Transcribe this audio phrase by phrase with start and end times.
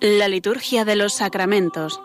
[0.00, 1.98] La liturgia de los sacramentos.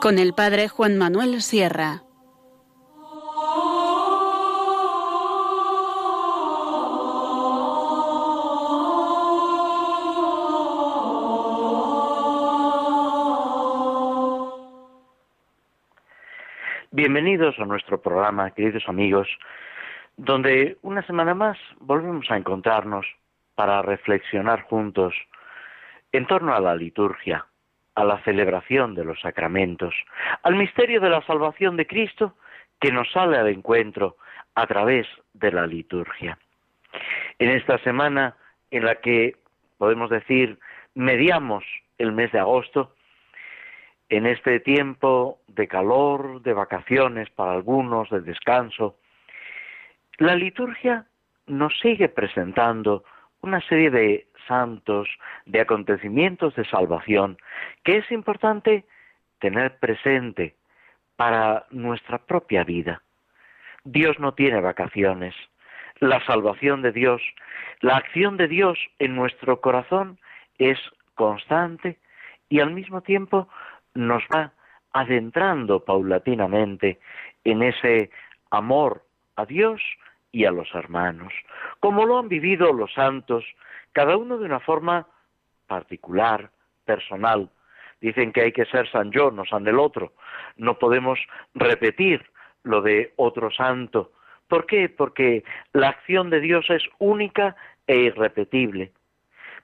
[0.00, 2.04] Con el Padre Juan Manuel Sierra.
[16.90, 19.28] Bienvenidos a nuestro programa, queridos amigos,
[20.16, 23.04] donde una semana más volvemos a encontrarnos
[23.54, 25.12] para reflexionar juntos
[26.12, 27.46] en torno a la liturgia,
[27.94, 29.94] a la celebración de los sacramentos,
[30.42, 32.36] al misterio de la salvación de Cristo
[32.80, 34.16] que nos sale al encuentro
[34.54, 36.38] a través de la liturgia.
[37.38, 38.36] En esta semana
[38.70, 39.36] en la que
[39.78, 40.58] podemos decir
[40.94, 41.64] mediamos
[41.98, 42.94] el mes de agosto,
[44.08, 48.96] en este tiempo de calor, de vacaciones para algunos, de descanso,
[50.18, 51.06] la liturgia
[51.46, 53.04] nos sigue presentando
[53.42, 55.08] una serie de santos,
[55.46, 57.38] de acontecimientos de salvación,
[57.84, 58.84] que es importante
[59.38, 60.54] tener presente
[61.16, 63.02] para nuestra propia vida.
[63.84, 65.34] Dios no tiene vacaciones.
[65.98, 67.22] La salvación de Dios,
[67.80, 70.18] la acción de Dios en nuestro corazón
[70.58, 70.78] es
[71.14, 71.98] constante
[72.48, 73.48] y al mismo tiempo
[73.94, 74.52] nos va
[74.92, 76.98] adentrando paulatinamente
[77.44, 78.10] en ese
[78.50, 79.04] amor
[79.36, 79.80] a Dios
[80.32, 81.32] y a los hermanos,
[81.80, 83.44] como lo han vivido los santos,
[83.92, 85.06] cada uno de una forma
[85.66, 86.50] particular,
[86.84, 87.50] personal.
[88.00, 90.14] Dicen que hay que ser San yo, no San del otro.
[90.56, 91.18] No podemos
[91.54, 92.24] repetir
[92.62, 94.12] lo de otro santo.
[94.48, 94.88] ¿Por qué?
[94.88, 98.92] Porque la acción de Dios es única e irrepetible.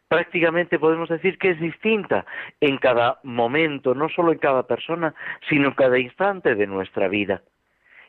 [0.08, 2.24] Prácticamente podemos decir que es distinta
[2.60, 5.14] en cada momento, no solo en cada persona,
[5.48, 7.42] sino en cada instante de nuestra vida.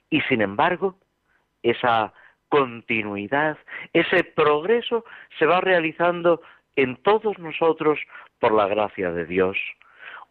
[0.10, 1.00] Y sin embargo,
[1.64, 2.14] esa
[2.50, 3.58] continuidad,
[3.94, 5.06] ese progreso
[5.38, 6.42] se va realizando
[6.76, 8.00] en todos nosotros
[8.40, 9.58] por la gracia de Dios.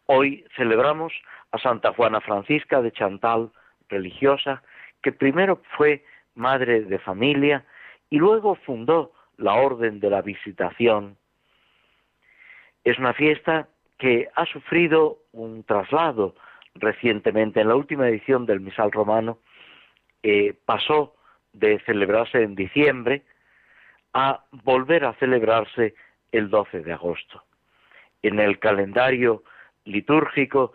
[0.05, 1.13] Hoy celebramos
[1.51, 3.51] a Santa Juana Francisca de Chantal,
[3.89, 4.63] religiosa,
[5.01, 6.03] que primero fue
[6.35, 7.65] madre de familia
[8.09, 11.17] y luego fundó la Orden de la Visitación.
[12.83, 13.67] Es una fiesta
[13.97, 16.35] que ha sufrido un traslado
[16.75, 17.61] recientemente.
[17.61, 19.39] En la última edición del Misal Romano
[20.23, 21.16] eh, pasó
[21.59, 23.23] de celebrarse en diciembre
[24.13, 25.95] a volver a celebrarse
[26.31, 27.43] el 12 de agosto.
[28.21, 29.43] En el calendario
[29.85, 30.73] litúrgico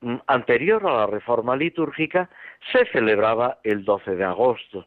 [0.00, 2.28] mm, anterior a la reforma litúrgica
[2.72, 4.86] se celebraba el 12 de agosto.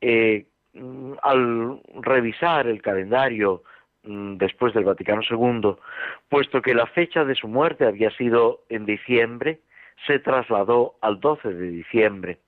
[0.00, 3.62] Eh, mm, al revisar el calendario
[4.02, 5.76] mm, después del Vaticano II,
[6.28, 9.60] puesto que la fecha de su muerte había sido en diciembre,
[10.06, 12.38] se trasladó al 12 de diciembre.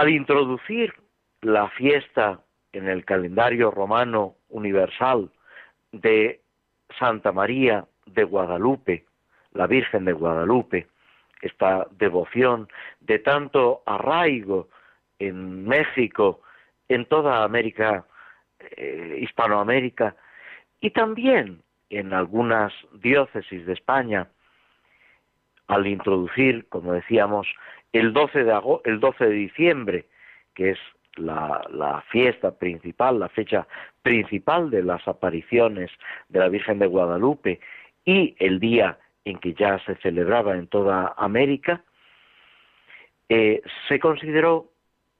[0.00, 0.94] Al introducir
[1.42, 2.40] la fiesta
[2.72, 5.30] en el calendario romano universal
[5.92, 6.40] de
[6.98, 9.04] Santa María de Guadalupe,
[9.52, 10.86] la Virgen de Guadalupe,
[11.42, 12.66] esta devoción
[13.00, 14.70] de tanto arraigo
[15.18, 16.40] en México,
[16.88, 18.06] en toda América,
[18.78, 20.16] eh, Hispanoamérica,
[20.80, 24.28] y también en algunas diócesis de España,
[25.66, 27.46] al introducir, como decíamos,
[27.92, 30.06] el 12 de, el 12 de diciembre,
[30.54, 30.78] que es
[31.16, 33.66] la, la, fiesta principal, la fecha
[34.02, 35.90] principal de las apariciones
[36.28, 37.60] de la Virgen de Guadalupe
[38.04, 41.82] y el día en que ya se celebraba en toda América,
[43.28, 44.70] eh, se consideró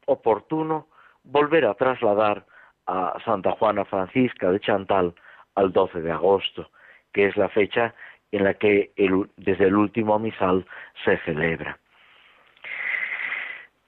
[0.06, 0.88] oportuno
[1.22, 2.44] volver a trasladar
[2.86, 5.14] a Santa Juana Francisca de Chantal
[5.54, 6.70] al 12 de agosto,
[7.12, 7.94] que es la fecha
[8.32, 8.92] en la que
[9.36, 10.66] desde el último misal
[11.04, 11.78] se celebra.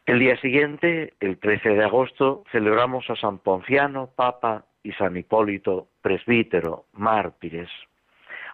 [0.04, 5.88] El día siguiente, el 13 de agosto, celebramos a San Ponciano, Papa, y San Hipólito,
[6.00, 7.70] presbítero, mártires.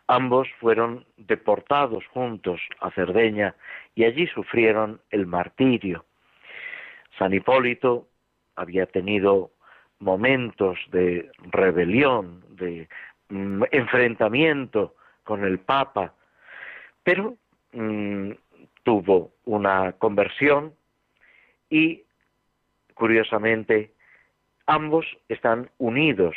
[0.07, 3.55] Ambos fueron deportados juntos a Cerdeña
[3.95, 6.05] y allí sufrieron el martirio.
[7.19, 8.09] San Hipólito
[8.55, 9.51] había tenido
[10.01, 12.89] momentos de rebelión, de
[13.31, 14.95] mm, enfrentamiento
[15.25, 16.13] con el Papa,
[17.03, 17.37] pero
[17.73, 18.33] mm,
[18.83, 20.75] tuvo una conversión
[21.71, 22.05] y,
[22.95, 23.93] curiosamente,
[24.67, 26.37] ambos están unidos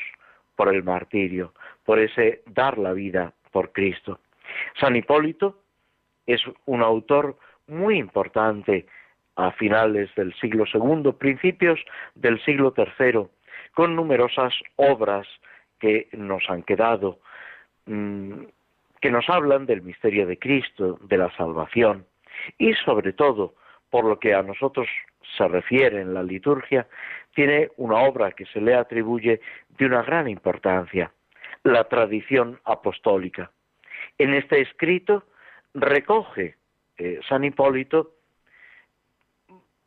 [0.56, 1.54] por el martirio,
[1.86, 4.20] por ese dar la vida por Cristo.
[4.80, 5.60] San Hipólito
[6.26, 7.38] es un autor
[7.68, 8.86] muy importante
[9.36, 11.80] a finales del siglo II, principios
[12.16, 13.28] del siglo III,
[13.74, 15.28] con numerosas obras
[15.80, 17.20] que nos han quedado,
[17.86, 18.44] mm,
[19.02, 22.06] que nos hablan del misterio de Cristo, de la salvación
[22.58, 23.56] y sobre todo,
[23.92, 24.88] por lo que a nosotros
[25.38, 26.88] se refiere en la liturgia,
[27.36, 29.42] tiene una obra que se le atribuye
[29.78, 31.12] de una gran importancia,
[31.64, 33.52] la tradición apostólica.
[34.18, 35.26] En este escrito
[35.74, 36.56] recoge
[36.98, 38.16] eh, San Hipólito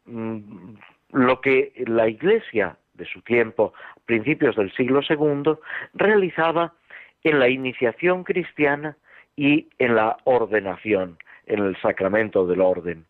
[0.05, 0.75] mm,
[1.13, 3.73] lo que la Iglesia de su tiempo,
[4.05, 5.57] principios del siglo II,
[5.95, 6.75] realizaba
[7.23, 8.97] en la iniciación cristiana
[9.37, 13.07] y en la ordenación, en el sacramento del orden.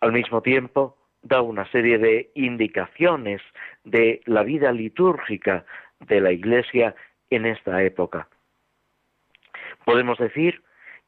[0.00, 3.42] Al mismo tiempo, da una serie de indicaciones
[3.84, 5.64] de la vida litúrgica
[6.00, 6.94] de la Iglesia
[7.28, 8.28] en esta época.
[9.84, 10.62] Podemos decir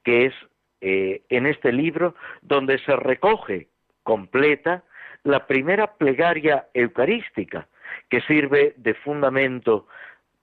[0.04, 0.34] que es
[0.80, 3.68] eh, en este libro donde se recoge
[4.02, 4.82] completa
[5.24, 7.68] la primera plegaria eucarística,
[8.08, 9.86] que sirve de fundamento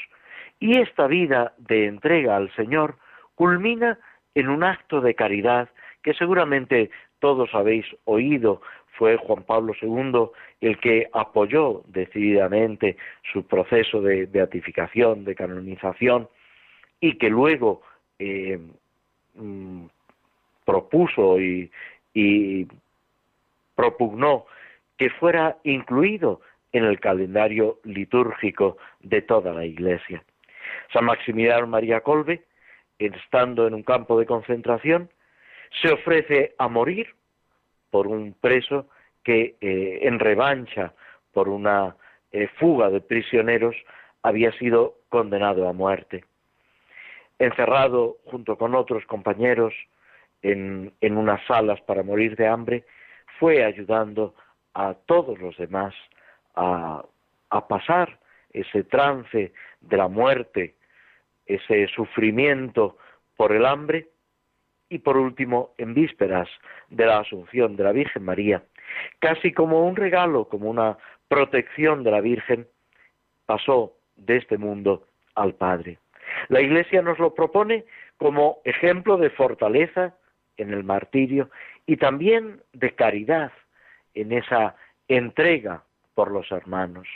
[0.60, 2.98] y esta vida de entrega al Señor
[3.36, 4.00] culmina
[4.34, 5.70] en un acto de caridad
[6.08, 6.90] que seguramente
[7.20, 8.62] todos habéis oído,
[8.94, 10.30] fue Juan Pablo II
[10.62, 12.96] el que apoyó decididamente
[13.34, 16.30] su proceso de beatificación, de canonización,
[17.02, 17.82] y que luego
[18.20, 18.58] eh,
[19.36, 19.88] mm,
[20.64, 21.70] propuso y,
[22.14, 22.66] y
[23.76, 24.46] propugnó
[24.96, 26.40] que fuera incluido
[26.72, 30.24] en el calendario litúrgico de toda la Iglesia.
[30.94, 32.46] San Maximiliano María Colbe,
[32.98, 35.10] estando en un campo de concentración,
[35.82, 37.08] se ofrece a morir
[37.90, 38.88] por un preso
[39.24, 40.94] que eh, en revancha
[41.34, 41.96] por una
[42.32, 43.76] eh, fuga de prisioneros
[44.24, 46.26] había sido condenado a muerte.
[47.40, 49.74] Encerrado junto con otros compañeros
[50.42, 52.84] en, en unas salas para morir de hambre,
[53.40, 54.34] fue ayudando
[54.74, 55.94] a todos los demás
[56.56, 57.04] a,
[57.50, 58.20] a pasar
[58.52, 60.76] ese trance de la muerte,
[61.46, 62.98] ese sufrimiento
[63.36, 64.08] por el hambre,
[64.90, 66.48] y por último, en vísperas
[66.90, 68.64] de la Asunción de la Virgen María,
[69.20, 72.68] casi como un regalo, como una protección de la Virgen,
[73.46, 76.00] pasó de este mundo al Padre.
[76.50, 77.86] La Iglesia nos lo propone
[78.18, 80.16] como ejemplo de fortaleza
[80.58, 81.50] en el martirio
[81.86, 83.52] y también de caridad
[84.14, 84.76] en esa
[85.08, 85.84] entrega
[86.16, 87.08] por los hermanos.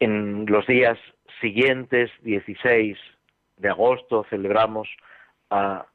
[0.00, 0.98] En los días
[1.40, 2.98] siguientes, 16
[3.58, 4.88] de agosto, celebramos
[5.52, 5.86] a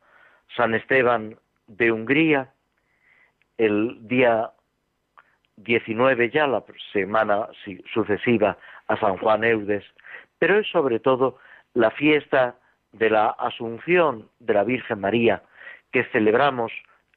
[0.56, 1.36] San Esteban
[1.66, 2.54] de Hungría,
[3.58, 4.52] el día
[5.58, 7.48] 19 ya, la semana
[7.92, 9.84] sucesiva a San Juan Eudes,
[10.38, 11.40] pero es sobre todo
[11.74, 12.56] la fiesta
[12.92, 15.42] de la Asunción de la Virgen María
[15.92, 16.72] que celebramos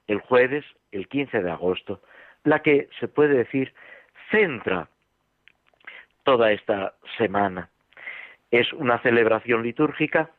[0.07, 2.01] el jueves, el 15 de agosto,
[2.43, 3.73] la que se puede decir
[4.31, 4.89] centra
[6.23, 7.69] toda esta semana.
[8.49, 10.31] Es una celebración litúrgica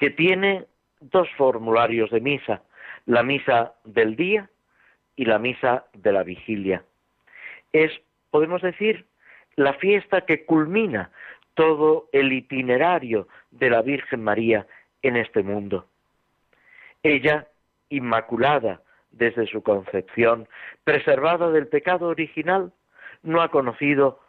[0.00, 0.64] que tiene
[1.00, 2.62] dos formularios de misa,
[3.04, 4.48] la misa del día
[5.14, 6.82] y la misa de la vigilia.
[7.72, 7.92] Es,
[8.30, 9.06] podemos decir,
[9.56, 11.10] la fiesta que culmina
[11.52, 14.66] todo el itinerario de la Virgen María
[15.02, 15.86] en este mundo.
[17.02, 17.46] Ella,
[17.90, 18.80] inmaculada
[19.10, 20.48] desde su concepción,
[20.84, 22.72] preservada del pecado original,
[23.22, 24.20] no ha conocido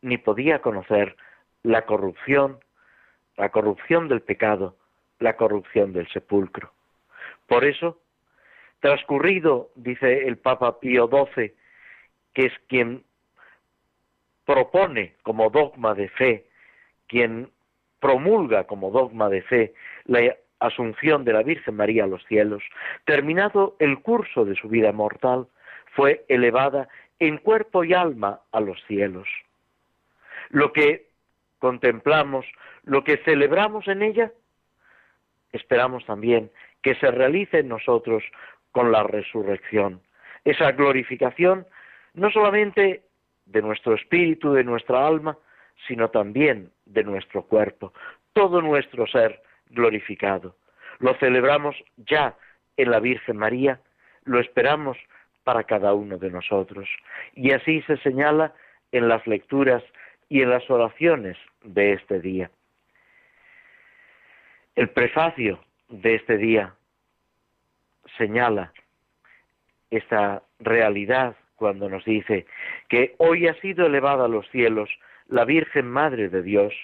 [0.00, 1.16] ni podía conocer
[1.62, 2.58] la corrupción,
[3.36, 4.76] la corrupción del pecado,
[5.18, 6.72] la corrupción del sepulcro.
[7.46, 8.00] Por eso,
[8.80, 11.52] transcurrido, dice el Papa Pío XII,
[12.32, 13.04] que es quien
[14.44, 16.46] propone como dogma de fe,
[17.06, 17.50] quien
[18.00, 22.62] promulga como dogma de fe la asunción de la Virgen María a los cielos,
[23.04, 25.46] terminado el curso de su vida mortal,
[25.94, 29.28] fue elevada en cuerpo y alma a los cielos.
[30.50, 31.08] Lo que
[31.58, 32.44] contemplamos,
[32.82, 34.32] lo que celebramos en ella,
[35.56, 36.50] esperamos también
[36.82, 38.22] que se realice en nosotros
[38.72, 40.00] con la resurrección.
[40.44, 41.66] Esa glorificación
[42.14, 43.02] no solamente
[43.46, 45.36] de nuestro espíritu, de nuestra alma,
[45.86, 47.92] sino también de nuestro cuerpo,
[48.32, 50.56] todo nuestro ser glorificado.
[50.98, 52.36] Lo celebramos ya
[52.76, 53.80] en la Virgen María,
[54.24, 54.96] lo esperamos
[55.42, 56.88] para cada uno de nosotros.
[57.34, 58.54] Y así se señala
[58.92, 59.82] en las lecturas
[60.28, 62.50] y en las oraciones de este día.
[64.76, 66.74] El prefacio de este día
[68.18, 68.72] señala
[69.90, 72.46] esta realidad cuando nos dice
[72.88, 74.90] que hoy ha sido elevada a los cielos
[75.28, 76.74] la Virgen Madre de Dios.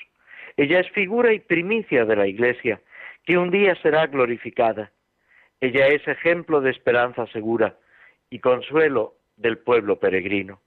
[0.56, 2.80] Ella es figura y primicia de la Iglesia,
[3.25, 4.92] que un día será glorificada.
[5.61, 7.75] Ella es ejemplo de esperanza segura
[8.30, 10.61] y consuelo del pueblo peregrino.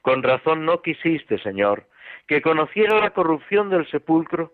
[0.00, 1.88] Con razón no quisiste, Señor,
[2.28, 4.52] que conociera la corrupción del sepulcro,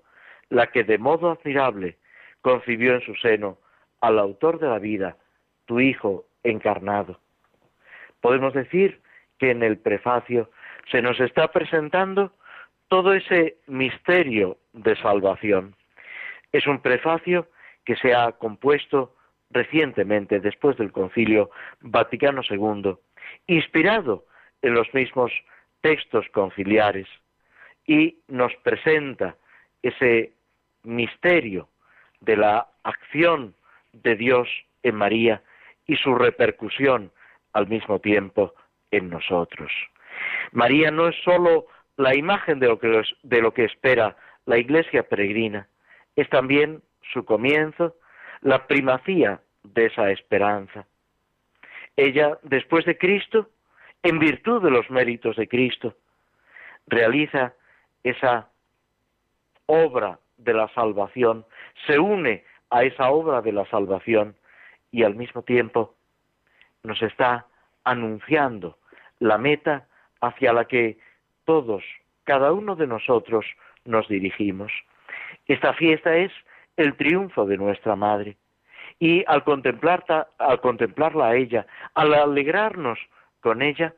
[0.53, 1.97] la que de modo admirable
[2.43, 3.59] concibió en su seno
[4.03, 5.17] al autor de la vida,
[5.65, 7.19] tu Hijo encarnado.
[8.21, 9.01] Podemos decir
[9.39, 10.51] que en el prefacio
[10.91, 12.33] se nos está presentando
[12.89, 15.75] todo ese misterio de salvación.
[16.53, 17.49] Es un prefacio
[17.87, 19.17] que se ha compuesto
[19.51, 22.95] recientemente, después del Concilio Vaticano II,
[23.47, 24.27] inspirado
[24.61, 25.33] en los mismos
[25.81, 27.09] textos conciliares,
[27.87, 29.37] y nos presenta
[29.83, 30.35] ese
[30.83, 31.69] misterio
[32.21, 33.55] de la acción
[33.93, 34.49] de Dios
[34.83, 35.43] en María
[35.87, 37.11] y su repercusión
[37.53, 38.55] al mismo tiempo
[38.91, 39.71] en nosotros.
[40.53, 45.03] María no es sólo la imagen de lo que, de lo que espera la iglesia
[45.09, 45.69] peregrina,
[46.17, 47.97] es también su comienzo,
[48.41, 50.87] la primacía de esa esperanza.
[51.97, 53.51] Ella, después de Cristo,
[54.03, 55.95] en virtud de los méritos de Cristo,
[56.87, 57.55] realiza
[58.03, 58.49] esa
[59.67, 61.45] obra de la salvación,
[61.87, 64.35] se une a esa obra de la salvación
[64.91, 65.95] y al mismo tiempo
[66.83, 67.47] nos está
[67.85, 68.79] anunciando
[69.19, 69.87] la meta
[70.21, 70.99] hacia la que
[71.45, 71.83] todos,
[72.25, 73.45] cada uno de nosotros,
[73.85, 74.73] nos dirigimos.
[75.47, 76.33] Esta fiesta es
[76.77, 78.37] el triunfo de nuestra Madre.
[78.99, 82.99] Y al, contemplarla, al contemplarla a ella, al alegrarnos
[83.41, 83.95] con ella,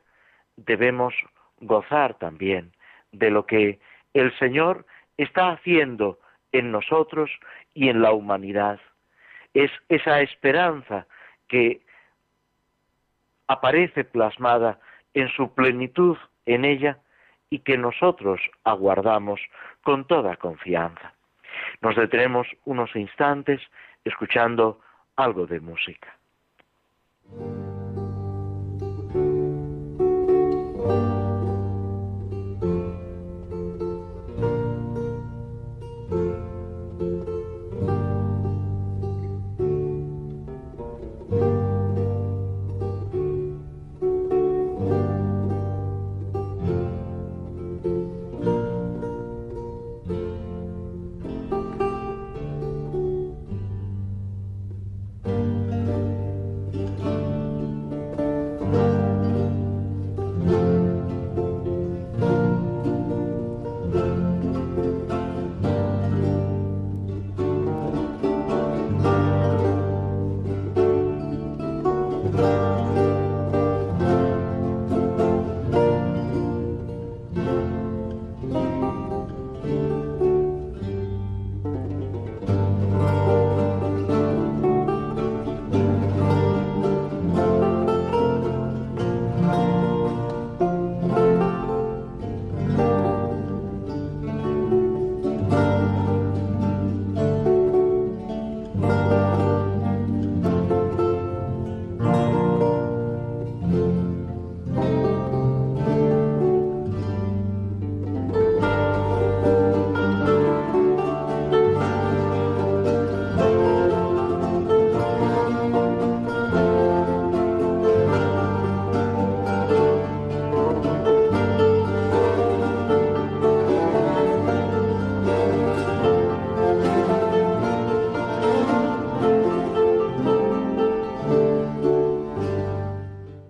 [0.55, 1.13] debemos
[1.59, 2.71] gozar también
[3.11, 3.79] de lo que
[4.13, 4.85] el Señor
[5.17, 6.19] está haciendo
[6.57, 7.29] en nosotros
[7.73, 8.79] y en la humanidad.
[9.53, 11.07] Es esa esperanza
[11.47, 11.81] que
[13.47, 14.79] aparece plasmada
[15.13, 16.99] en su plenitud en ella
[17.49, 19.39] y que nosotros aguardamos
[19.83, 21.13] con toda confianza.
[21.81, 23.61] Nos detenemos unos instantes
[24.03, 24.81] escuchando
[25.15, 26.17] algo de música.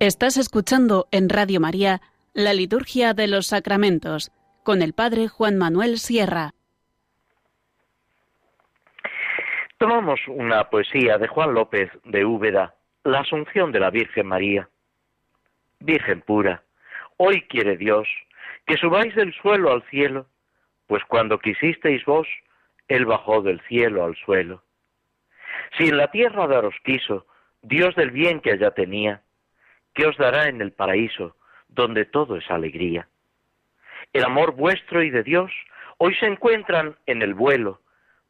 [0.05, 2.00] Estás escuchando en Radio María
[2.35, 4.31] la Liturgia de los Sacramentos
[4.63, 6.51] con el Padre Juan Manuel Sierra.
[9.79, 14.69] Tomamos una poesía de Juan López de Úbeda, La Asunción de la Virgen María.
[15.79, 16.62] Virgen pura,
[17.17, 18.07] hoy quiere Dios
[18.67, 20.27] que subáis del suelo al cielo,
[20.85, 22.27] pues cuando quisisteis vos,
[22.88, 24.62] Él bajó del cielo al suelo.
[25.79, 27.25] Si en la tierra daros quiso,
[27.63, 29.24] Dios del bien que allá tenía,
[29.95, 31.35] ¿qué os dará en el paraíso,
[31.69, 33.07] donde todo es alegría?
[34.13, 35.51] El amor vuestro y de Dios
[35.97, 37.81] hoy se encuentran en el vuelo,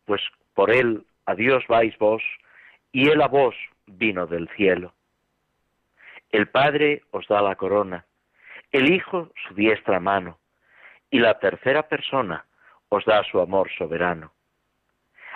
[0.06, 0.22] pues
[0.54, 2.24] por él a Dios vais vos,
[2.92, 3.56] y él a vos
[3.88, 4.94] vino del cielo.
[6.32, 8.06] El Padre os da la corona,
[8.72, 10.40] el Hijo su diestra mano,
[11.10, 12.46] y la tercera persona
[12.90, 14.32] os da su amor soberano.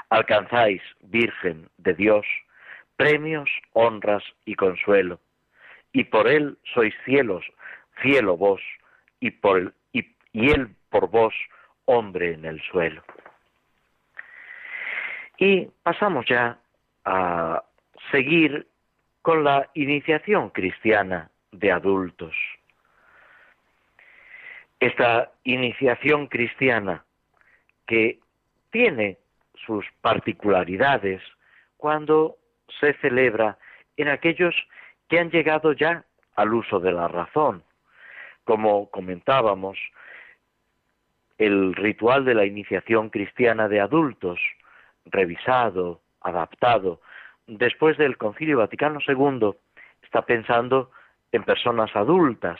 [0.09, 2.25] Alcanzáis, Virgen de Dios,
[2.95, 5.19] premios, honras y consuelo,
[5.91, 7.45] y por él sois cielos,
[8.01, 8.61] cielo vos,
[9.19, 9.73] y por
[10.31, 11.33] y él por vos,
[11.85, 13.03] hombre en el suelo.
[15.37, 16.59] Y pasamos ya
[17.05, 17.63] a
[18.11, 18.67] seguir
[19.21, 22.35] con la iniciación cristiana de adultos.
[24.79, 27.03] Esta iniciación cristiana
[27.87, 28.19] que
[28.71, 29.17] tiene
[29.65, 31.21] sus particularidades
[31.77, 32.37] cuando
[32.79, 33.57] se celebra
[33.97, 34.55] en aquellos
[35.09, 37.63] que han llegado ya al uso de la razón.
[38.45, 39.77] Como comentábamos,
[41.37, 44.39] el ritual de la iniciación cristiana de adultos,
[45.05, 47.01] revisado, adaptado,
[47.47, 49.51] después del Concilio Vaticano II,
[50.03, 50.91] está pensando
[51.31, 52.59] en personas adultas,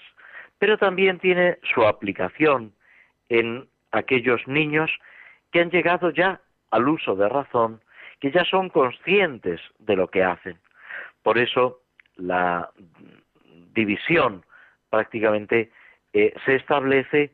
[0.58, 2.74] pero también tiene su aplicación
[3.30, 4.92] en aquellos niños
[5.52, 7.82] que han llegado ya al uso de razón,
[8.20, 10.58] que ya son conscientes de lo que hacen.
[11.24, 11.82] Por eso
[12.20, 12.70] la
[13.74, 14.44] división
[14.90, 15.72] prácticamente
[16.14, 17.32] eh, se establece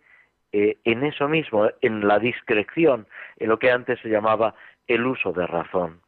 [0.51, 4.55] eh, en eso mismo, en la discreción, en lo que antes se llamaba
[4.87, 6.01] el uso de razón.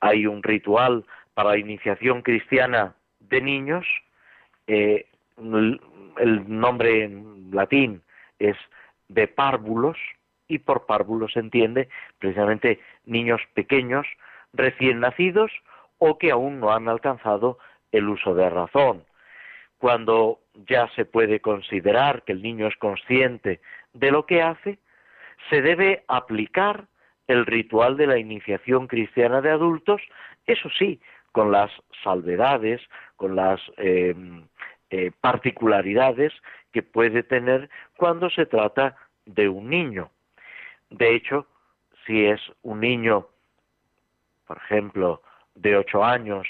[0.00, 3.86] Hay un ritual para la iniciación cristiana de niños,
[4.66, 5.06] eh,
[5.36, 8.02] el nombre en latín
[8.38, 8.56] es
[9.08, 9.98] de párvulos,
[10.46, 14.06] y por párvulos se entiende precisamente niños pequeños,
[14.52, 15.50] recién nacidos
[15.98, 17.58] o que aún no han alcanzado
[17.92, 19.04] el uso de razón.
[19.78, 23.60] Cuando ya se puede considerar que el niño es consciente
[23.92, 24.78] de lo que hace,
[25.50, 26.86] se debe aplicar
[27.26, 30.00] el ritual de la iniciación cristiana de adultos,
[30.46, 31.00] eso sí,
[31.32, 31.70] con las
[32.02, 32.80] salvedades,
[33.16, 34.14] con las eh,
[34.90, 36.32] eh, particularidades
[36.72, 40.10] que puede tener cuando se trata de un niño.
[40.90, 41.46] De hecho,
[42.06, 43.26] si es un niño,
[44.46, 45.22] por ejemplo,
[45.54, 46.46] de ocho años,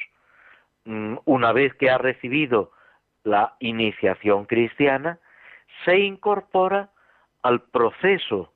[0.85, 2.73] mm, una vez que ha recibido
[3.23, 5.19] la iniciación cristiana,
[5.85, 6.90] se incorpora
[7.43, 8.53] al proceso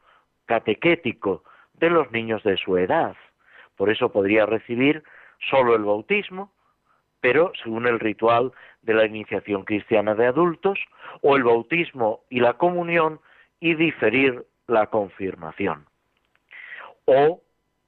[0.47, 3.17] catequético de los niños de su edad.
[3.77, 5.03] Por eso podría recibir
[5.51, 6.53] solo el bautismo,
[7.21, 10.79] pero según el ritual de la iniciación cristiana de adultos,
[11.23, 13.21] o el bautismo y la comunión
[13.61, 15.87] y diferir la confirmación.
[17.07, 17.43] O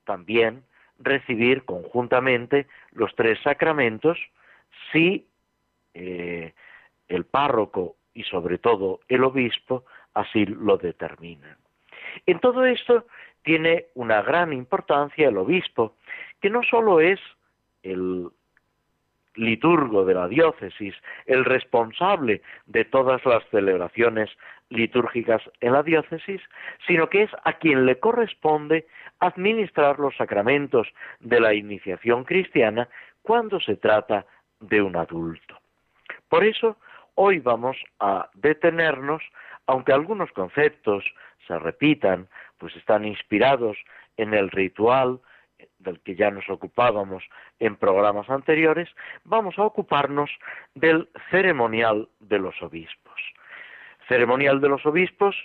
[0.04, 0.64] también
[1.00, 4.18] recibir conjuntamente los tres sacramentos
[4.92, 5.26] si
[5.94, 6.52] eh,
[7.08, 9.84] el párroco y sobre todo el obispo
[10.14, 11.56] así lo determinan.
[12.26, 13.06] En todo esto
[13.42, 15.96] tiene una gran importancia el obispo,
[16.40, 17.20] que no sólo es
[17.82, 18.28] el
[19.34, 20.94] liturgo de la diócesis,
[21.26, 24.30] el responsable de todas las celebraciones
[24.70, 26.40] litúrgicas en la diócesis,
[26.86, 28.86] sino que es a quien le corresponde
[29.18, 30.88] administrar los sacramentos
[31.20, 32.88] de la iniciación cristiana
[33.22, 34.26] cuando se trata
[34.60, 35.58] de un adulto.
[36.28, 36.76] Por eso,
[37.14, 39.22] hoy vamos a detenernos,
[39.66, 41.04] aunque algunos conceptos
[41.46, 43.76] se repitan, pues están inspirados
[44.16, 45.20] en el ritual
[45.78, 47.22] del que ya nos ocupábamos
[47.58, 48.88] en programas anteriores,
[49.24, 50.30] vamos a ocuparnos
[50.74, 53.20] del ceremonial de los obispos.
[54.08, 55.36] Ceremonial de los obispos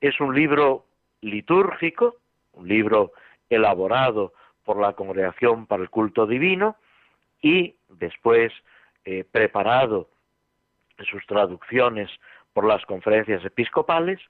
[0.00, 0.84] es un libro
[1.20, 2.16] litúrgico,
[2.52, 3.12] un libro
[3.48, 4.32] elaborado
[4.64, 6.76] por la Congregación para el Culto Divino
[7.42, 8.52] y después
[9.04, 10.08] eh, preparado
[10.96, 12.10] en sus traducciones
[12.52, 14.20] por las conferencias episcopales,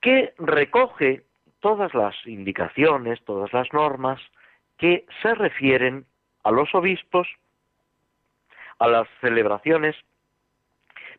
[0.00, 1.25] que recoge
[1.66, 4.20] todas las indicaciones, todas las normas
[4.78, 6.06] que se refieren
[6.44, 7.26] a los obispos,
[8.78, 9.96] a las celebraciones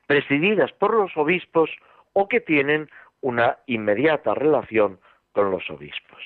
[0.06, 1.70] presididas por los obispos
[2.14, 5.02] o que tienen una inmediata relación
[5.34, 6.22] con los obispos.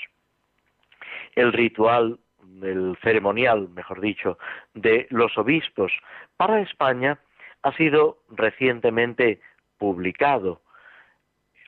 [1.33, 2.19] El ritual,
[2.61, 4.37] el ceremonial, mejor dicho,
[4.75, 5.91] de los obispos
[6.37, 7.17] para España
[7.63, 9.41] ha sido recientemente
[9.79, 10.61] publicado,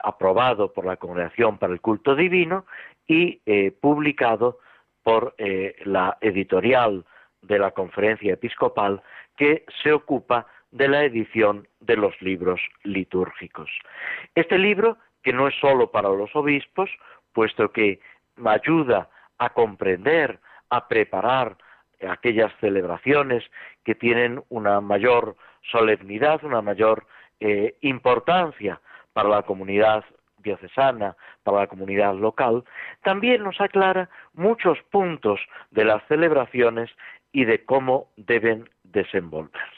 [0.04, 2.66] aprobado por la Congregación para el Culto Divino
[3.08, 4.60] y eh, publicado
[5.02, 7.06] por eh, la editorial
[7.42, 9.02] de la Conferencia Episcopal
[9.36, 13.70] que se ocupa de la edición de los libros litúrgicos.
[14.36, 16.90] Este libro, que no es solo para los obispos,
[17.32, 18.00] puesto que
[18.46, 20.40] ayuda a comprender,
[20.70, 21.58] a preparar
[22.10, 23.44] aquellas celebraciones
[23.84, 27.06] que tienen una mayor solemnidad, una mayor
[27.40, 28.82] eh, importancia
[29.14, 30.04] para la comunidad
[30.38, 32.64] diocesana, para la comunidad local,
[33.04, 35.40] también nos aclara muchos puntos
[35.72, 36.90] de las celebraciones
[37.32, 39.70] y de cómo deben desenvolverse.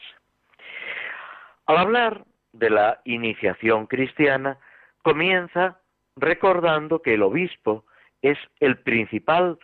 [1.67, 4.58] Al hablar de la iniciación cristiana,
[5.04, 5.80] comienza
[6.15, 7.86] recordando que el obispo
[8.21, 9.60] es el principal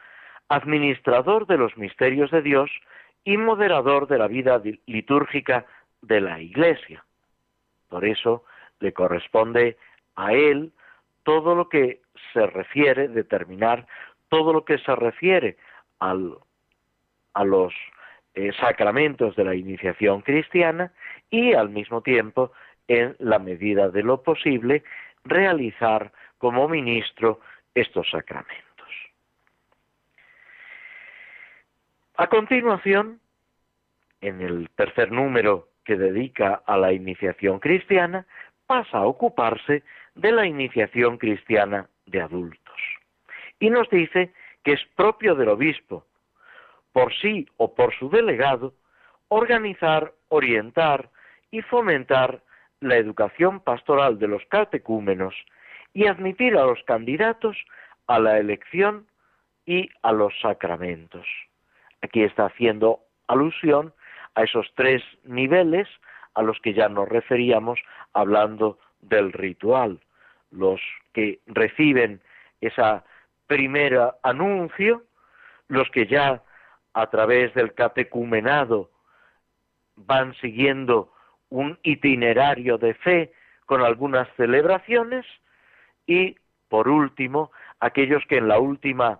[0.50, 2.70] administrador de los misterios de Dios
[3.24, 5.66] y moderador de la vida litúrgica
[6.02, 7.04] de la Iglesia.
[7.90, 8.44] Por eso
[8.82, 9.78] le corresponde
[10.16, 10.72] a él
[11.24, 12.02] todo lo que
[12.34, 13.88] se refiere, determinar
[14.30, 15.58] todo lo que se refiere
[16.00, 16.14] a
[17.44, 17.74] los
[18.34, 20.92] eh, sacramentos de la iniciación cristiana
[21.30, 22.52] y al mismo tiempo,
[22.88, 24.84] en la medida de lo posible,
[25.24, 27.40] realizar como ministro
[27.76, 28.62] estos sacramentos.
[32.16, 33.20] A continuación,
[34.22, 38.26] en el tercer número que dedica a la iniciación cristiana,
[38.72, 39.84] pasa a ocuparse
[40.16, 42.80] de la iniciación cristiana de adultos.
[43.60, 44.32] Y nos dice
[44.64, 46.06] que es propio del obispo,
[46.94, 48.74] por sí o por su delegado,
[49.28, 51.10] organizar, orientar
[51.52, 52.44] y fomentar
[52.80, 55.36] la educación pastoral de los catecúmenos
[55.94, 57.58] y admitir a los candidatos
[58.08, 59.06] a la elección
[59.66, 61.28] y a los sacramentos.
[62.02, 63.94] Aquí está haciendo alusión
[64.36, 65.90] a esos tres niveles
[66.34, 67.80] a los que ya nos referíamos
[68.14, 70.00] hablando del ritual.
[70.52, 70.82] Los
[71.14, 72.22] que reciben
[72.62, 73.04] esa
[73.48, 75.04] primera anuncio,
[75.68, 76.42] los que ya
[76.94, 78.90] a través del catecumenado
[79.96, 81.12] van siguiendo
[81.50, 83.32] un itinerario de fe
[83.66, 85.26] con algunas celebraciones
[86.06, 86.36] y,
[86.70, 89.20] por último, aquellos que en la última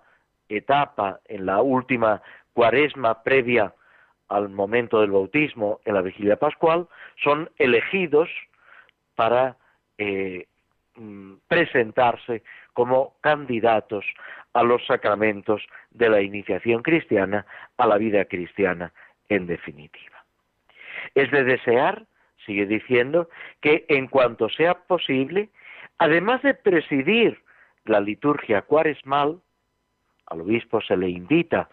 [0.50, 2.22] etapa, en la última
[2.54, 3.74] cuaresma previa
[4.32, 6.88] al momento del bautismo en la vigilia pascual,
[7.22, 8.30] son elegidos
[9.16, 9.58] para
[9.98, 10.48] eh,
[10.96, 12.42] mm, presentarse
[12.74, 14.06] como candidatos
[14.54, 17.46] a los sacramentos de la iniciación cristiana,
[17.78, 18.94] a la vida cristiana
[19.28, 20.24] en definitiva.
[21.14, 22.06] Es de desear,
[22.46, 25.50] sigue diciendo, que en cuanto sea posible,
[25.98, 27.42] además de presidir
[27.84, 29.42] la liturgia cuaresmal,
[30.28, 31.68] al obispo se le invita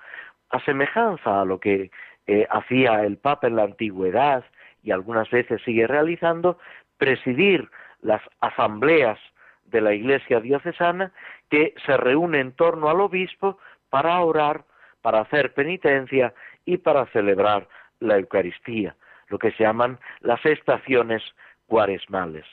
[0.51, 1.91] a semejanza a lo que
[2.29, 4.45] eh, hacía el Papa en la antigüedad
[4.83, 6.59] y algunas veces sigue realizando,
[6.97, 7.69] presidir
[8.03, 9.19] las asambleas
[9.65, 11.11] de la Iglesia diocesana
[11.51, 13.59] que se reúne en torno al obispo
[13.91, 14.65] para orar,
[15.03, 16.33] para hacer penitencia
[16.65, 17.67] y para celebrar
[17.99, 18.95] la Eucaristía,
[19.29, 21.23] lo que se llaman las estaciones
[21.67, 22.45] cuaresmales.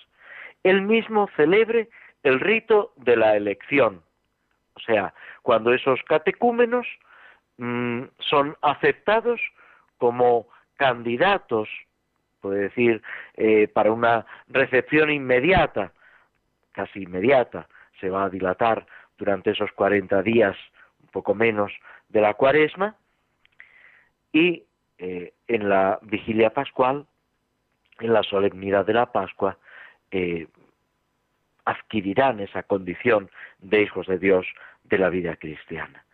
[0.64, 1.90] Él mismo celebre
[2.24, 4.02] el rito de la elección,
[4.74, 6.88] o sea, cuando esos catecúmenos
[7.58, 9.40] Mm, son aceptados
[9.98, 11.70] como candidatos,
[12.42, 13.02] puede decir,
[13.36, 15.92] eh, para una recepción inmediata,
[16.72, 17.68] casi inmediata,
[18.00, 18.86] se va a dilatar
[19.18, 20.56] durante esos 40 días,
[21.02, 21.72] un poco menos,
[22.10, 22.96] de la cuaresma,
[24.32, 24.64] y
[24.98, 27.06] eh, en la vigilia pascual,
[28.00, 29.58] en la solemnidad de la Pascua,
[30.12, 30.48] eh,
[31.66, 33.30] adquirirán esa condición
[33.60, 34.46] de hijos de Dios
[34.84, 36.06] de la vida cristiana.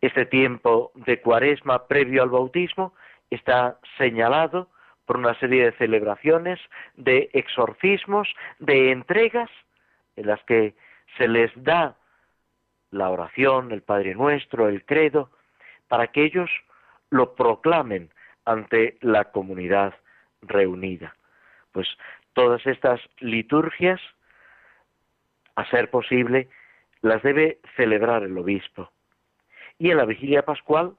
[0.00, 2.94] Este tiempo de cuaresma previo al bautismo
[3.34, 4.68] está señalado
[5.06, 6.60] por una serie de celebraciones,
[6.96, 9.50] de exorcismos, de entregas
[10.16, 10.74] en las que
[11.16, 11.96] se les da
[12.90, 15.30] la oración, el Padre Nuestro, el credo,
[15.88, 16.50] para que ellos
[17.10, 18.10] lo proclamen
[18.44, 19.94] ante la comunidad
[20.42, 21.14] reunida.
[21.72, 21.88] Pues
[22.32, 24.00] todas estas liturgias,
[25.56, 26.48] a ser posible,
[27.02, 28.90] las debe celebrar el obispo
[29.78, 30.94] y en la vigilia pascual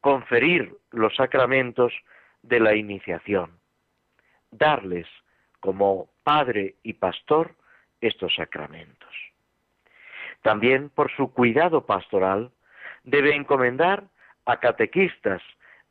[0.00, 1.92] conferir los sacramentos
[2.42, 3.58] de la iniciación,
[4.50, 5.06] darles
[5.60, 7.54] como padre y pastor
[8.00, 9.14] estos sacramentos.
[10.42, 12.50] También por su cuidado pastoral
[13.04, 14.04] debe encomendar
[14.46, 15.42] a catequistas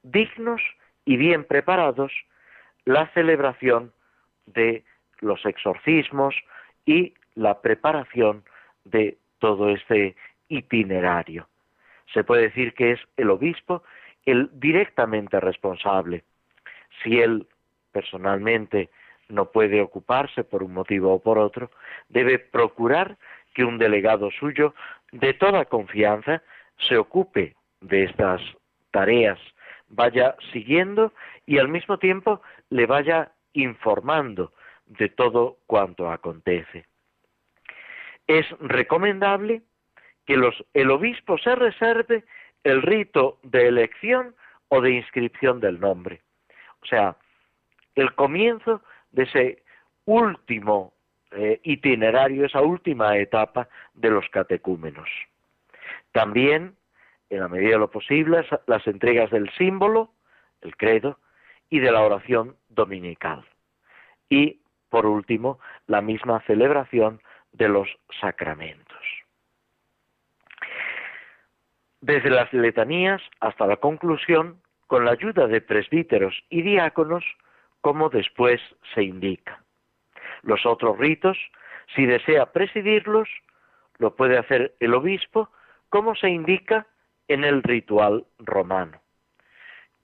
[0.02, 0.62] dignos
[1.06, 2.12] y bien preparados
[2.86, 3.94] la celebración
[4.48, 4.84] de
[5.20, 6.36] los exorcismos
[6.86, 8.44] y la preparación
[8.86, 10.16] de todo este
[10.48, 11.48] itinerario
[12.14, 13.84] se puede decir que es el obispo
[14.26, 16.24] el directamente responsable.
[17.04, 17.48] Si él
[17.92, 18.90] personalmente
[19.30, 21.70] no puede ocuparse por un motivo o por otro,
[22.10, 23.18] debe procurar
[23.54, 24.74] que un delegado suyo
[25.12, 26.42] de toda confianza
[26.88, 28.42] se ocupe de estas
[28.92, 29.40] tareas,
[29.90, 31.14] vaya siguiendo
[31.46, 34.54] y al mismo tiempo le vaya informando
[34.86, 36.86] de todo cuanto acontece.
[38.28, 39.62] Es recomendable
[40.26, 42.24] que los, el obispo se reserve
[42.64, 44.36] el rito de elección
[44.70, 46.22] o de inscripción del nombre.
[46.82, 47.16] O sea,
[47.96, 49.64] el comienzo de ese
[50.06, 50.94] último
[51.32, 55.10] eh, itinerario, esa última etapa de los catecúmenos.
[56.12, 56.76] También,
[57.30, 60.12] en la medida de lo posible, las entregas del símbolo,
[60.62, 61.20] el credo,
[61.70, 63.46] y de la oración dominical.
[64.30, 67.88] Y, por último, la misma celebración de los
[68.20, 68.89] sacramentos.
[72.02, 77.24] Desde las letanías hasta la conclusión, con la ayuda de presbíteros y diáconos,
[77.82, 78.62] como después
[78.94, 79.62] se indica.
[80.42, 81.38] Los otros ritos,
[81.96, 83.30] si desea presidirlos,
[83.98, 85.50] lo puede hacer el obispo,
[85.90, 86.88] como se indica
[87.28, 89.02] en el ritual romano.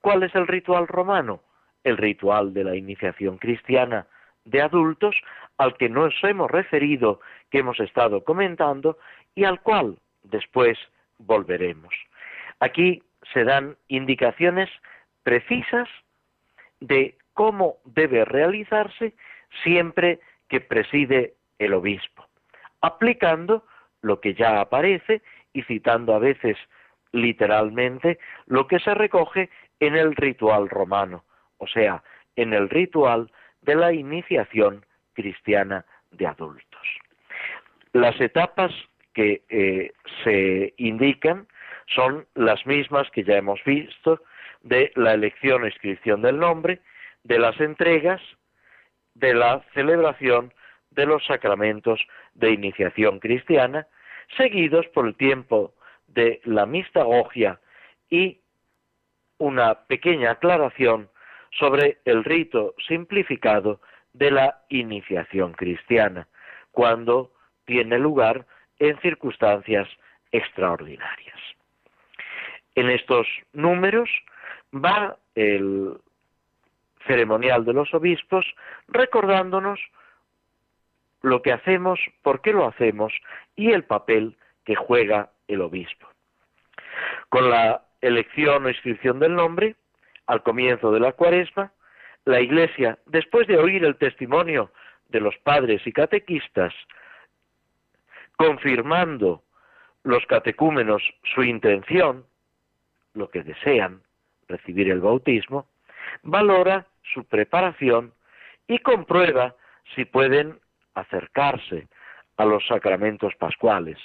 [0.00, 1.40] ¿Cuál es el ritual romano?
[1.82, 4.06] El ritual de la iniciación cristiana
[4.44, 5.16] de adultos
[5.58, 8.98] al que nos hemos referido, que hemos estado comentando
[9.34, 10.78] y al cual después
[11.18, 11.94] volveremos.
[12.60, 13.02] Aquí
[13.32, 14.70] se dan indicaciones
[15.22, 15.88] precisas
[16.80, 19.14] de cómo debe realizarse
[19.62, 22.26] siempre que preside el obispo,
[22.80, 23.64] aplicando
[24.02, 26.56] lo que ya aparece y citando a veces
[27.12, 29.50] literalmente lo que se recoge
[29.80, 31.24] en el ritual romano,
[31.58, 32.02] o sea,
[32.36, 33.30] en el ritual
[33.62, 36.86] de la iniciación cristiana de adultos.
[37.92, 38.72] Las etapas
[39.16, 41.48] que eh, se indican
[41.86, 44.20] son las mismas que ya hemos visto
[44.60, 46.80] de la elección o inscripción del nombre,
[47.24, 48.20] de las entregas,
[49.14, 50.52] de la celebración
[50.90, 51.98] de los sacramentos
[52.34, 53.86] de iniciación cristiana,
[54.36, 55.72] seguidos por el tiempo
[56.08, 57.58] de la mistagogia
[58.10, 58.40] y
[59.38, 61.08] una pequeña aclaración
[61.58, 63.80] sobre el rito simplificado
[64.12, 66.28] de la iniciación cristiana,
[66.70, 67.32] cuando
[67.64, 68.46] tiene lugar
[68.78, 69.88] en circunstancias
[70.32, 71.38] extraordinarias.
[72.74, 74.10] En estos números
[74.74, 75.96] va el
[77.06, 78.44] ceremonial de los obispos
[78.88, 79.80] recordándonos
[81.22, 83.12] lo que hacemos, por qué lo hacemos
[83.54, 86.08] y el papel que juega el obispo.
[87.28, 89.76] Con la elección o inscripción del nombre,
[90.26, 91.72] al comienzo de la cuaresma,
[92.24, 94.70] la Iglesia, después de oír el testimonio
[95.08, 96.74] de los padres y catequistas,
[98.36, 99.42] confirmando
[100.04, 101.02] los catecúmenos
[101.34, 102.24] su intención,
[103.14, 104.02] lo que desean,
[104.48, 105.66] recibir el bautismo,
[106.22, 108.12] valora su preparación
[108.68, 109.54] y comprueba
[109.94, 110.60] si pueden
[110.94, 111.88] acercarse
[112.36, 113.98] a los sacramentos pascuales,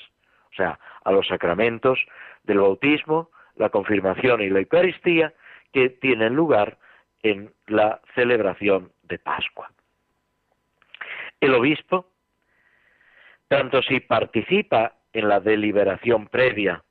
[0.51, 1.99] o sea, a los sacramentos
[2.43, 5.33] del bautismo, la confirmación y la Eucaristía
[5.71, 6.77] que tienen lugar
[7.23, 9.71] en la celebración de Pascua.
[11.39, 12.10] El obispo,
[13.51, 16.81] tanto si participa en la deliberación previa,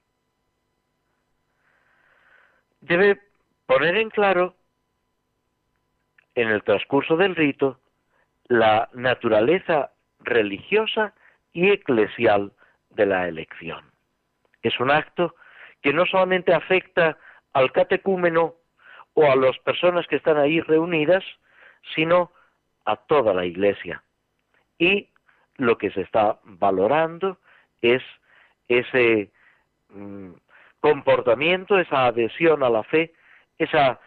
[2.82, 3.18] debe
[3.64, 4.54] poner en claro
[6.34, 7.80] en el transcurso del rito
[8.48, 11.14] la naturaleza religiosa
[11.54, 12.52] y eclesial
[12.90, 13.82] de la elección.
[14.62, 15.34] Es un acto
[15.80, 17.16] que no solamente afecta
[17.54, 18.54] al catecúmeno
[19.14, 21.24] o a las personas que están ahí reunidas,
[21.94, 22.32] sino
[22.84, 24.02] a toda la iglesia.
[24.78, 25.09] Y
[25.60, 27.38] lo que se está valorando
[27.82, 28.02] es
[28.68, 29.30] ese
[29.90, 30.32] mm,
[30.80, 33.12] comportamiento, esa adhesión a la fe,
[33.58, 34.00] esa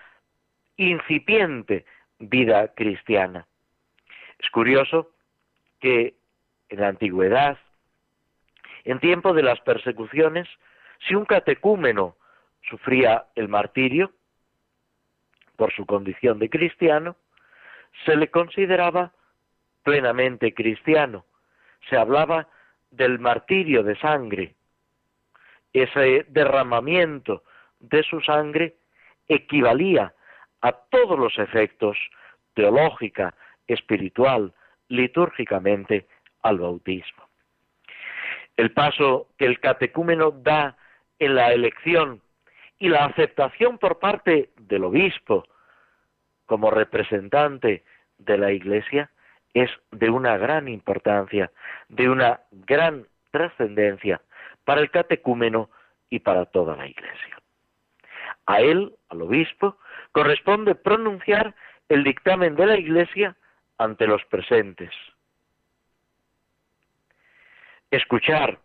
[0.78, 1.86] incipiente
[2.20, 3.46] vida cristiana.
[4.39, 5.12] Es curioso
[5.80, 6.16] que
[6.70, 7.58] en la antigüedad,
[8.84, 10.48] en tiempo de las persecuciones,
[11.08, 12.16] si un catecúmeno
[12.70, 14.12] sufría el martirio
[15.56, 17.16] por su condición de cristiano,
[18.06, 19.12] se le consideraba
[19.84, 21.26] plenamente cristiano.
[21.89, 22.48] Se hablaba
[22.91, 24.56] del martirio de sangre.
[25.74, 27.43] Ese derramamiento
[27.80, 28.76] de su sangre
[29.28, 30.13] equivalía
[30.62, 31.98] a todos los efectos
[32.54, 33.34] teológica,
[33.67, 34.54] espiritual,
[34.88, 36.08] litúrgicamente
[36.41, 37.24] al bautismo.
[38.56, 40.78] El paso que el catecúmeno da
[41.19, 42.22] en la elección
[42.78, 45.46] y la aceptación por parte del obispo
[46.46, 47.84] como representante
[48.17, 49.10] de la Iglesia
[49.54, 51.52] es de una gran importancia,
[51.89, 54.22] de una gran trascendencia
[54.66, 55.70] para el catecúmeno
[56.10, 57.38] y para toda la Iglesia.
[58.46, 59.78] A él, al obispo,
[60.12, 61.56] corresponde pronunciar
[61.89, 63.36] el dictamen de la Iglesia
[63.78, 64.92] ante los presentes.
[67.92, 68.60] Escuchar,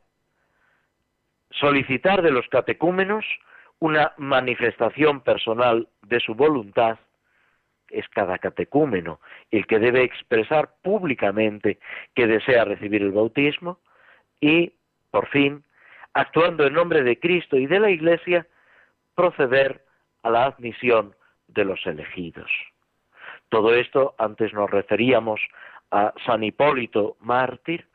[1.51, 3.24] solicitar de los catecúmenos
[3.79, 6.98] una manifestación personal de su voluntad
[7.90, 9.20] es cada catecúmeno
[9.51, 11.79] el que debe expresar públicamente
[12.14, 13.79] que desea recibir el bautismo
[14.40, 14.72] y,
[15.11, 15.64] por fin,
[16.14, 18.46] actuando en nombre de Cristo y de la Iglesia,
[19.14, 19.85] proceder
[20.22, 21.14] a la admisión
[21.48, 22.51] de los elegidos.
[23.48, 25.40] Todo esto antes nos referíamos
[25.90, 27.87] a San Hipólito mártir.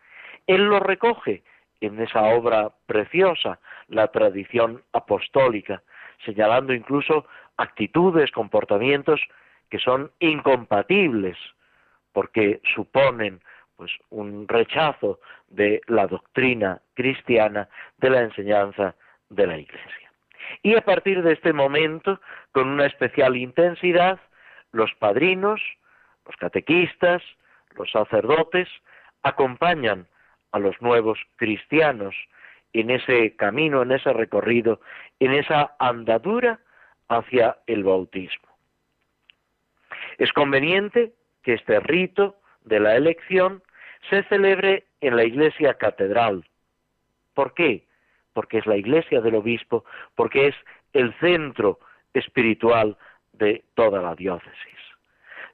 [0.48, 1.44] Él lo recoge
[1.80, 5.84] en esa obra preciosa, la tradición apostólica,
[6.26, 7.26] señalando incluso
[7.58, 9.22] actitudes, comportamientos
[9.70, 11.38] que son incompatibles
[12.12, 13.42] porque suponen
[13.76, 18.96] pues un rechazo de la doctrina cristiana, de la enseñanza
[19.30, 20.12] de la Iglesia.
[20.62, 22.20] Y a partir de este momento,
[22.52, 24.20] con una especial intensidad,
[24.72, 25.62] los padrinos,
[26.26, 27.22] los catequistas,
[27.76, 28.70] los sacerdotes,
[29.24, 30.08] acompañan
[30.52, 32.16] a los nuevos cristianos
[32.74, 34.82] en ese camino, en ese recorrido,
[35.20, 36.60] en esa andadura
[37.08, 38.53] hacia el bautismo.
[40.18, 41.14] Es conveniente
[41.44, 43.62] que este rito de la elección
[44.10, 46.46] se celebre en la iglesia catedral.
[47.34, 47.86] ¿Por qué?
[48.34, 49.86] Porque es la iglesia del obispo,
[50.16, 50.56] porque es
[50.94, 51.80] el centro
[52.14, 52.98] espiritual
[53.34, 54.54] de toda la diócesis.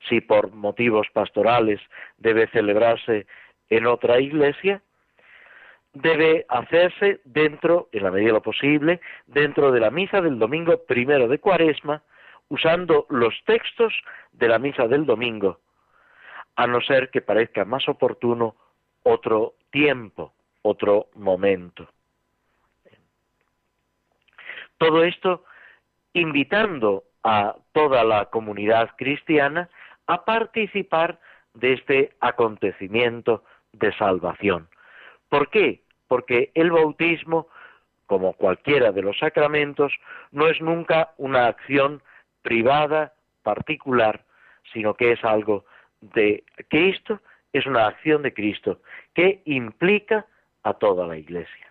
[0.08, 1.80] Si por motivos pastorales
[2.18, 3.26] debe celebrarse
[3.70, 4.82] en otra iglesia,
[5.94, 10.84] debe hacerse dentro, en la medida de lo posible, dentro de la misa del domingo
[10.86, 12.04] primero de Cuaresma,
[12.50, 13.94] usando los textos
[14.32, 15.60] de la misa del domingo,
[16.56, 18.56] a no ser que parezca más oportuno
[19.04, 21.88] otro tiempo, otro momento.
[24.78, 25.46] Todo esto
[26.14, 29.70] invitando a toda la comunidad cristiana
[30.08, 31.20] a participar
[31.54, 34.68] de este acontecimiento de salvación.
[35.30, 35.84] ¿Por qué?
[36.08, 37.48] Porque el bautismo,
[38.08, 39.94] como cualquiera de los sacramentos,
[40.32, 42.02] no es nunca una acción
[42.42, 44.24] privada, particular,
[44.74, 45.66] sino que es algo
[46.02, 47.20] de Cristo,
[47.54, 48.82] es una acción de Cristo
[49.14, 50.26] que implica
[50.64, 51.68] a toda la Iglesia.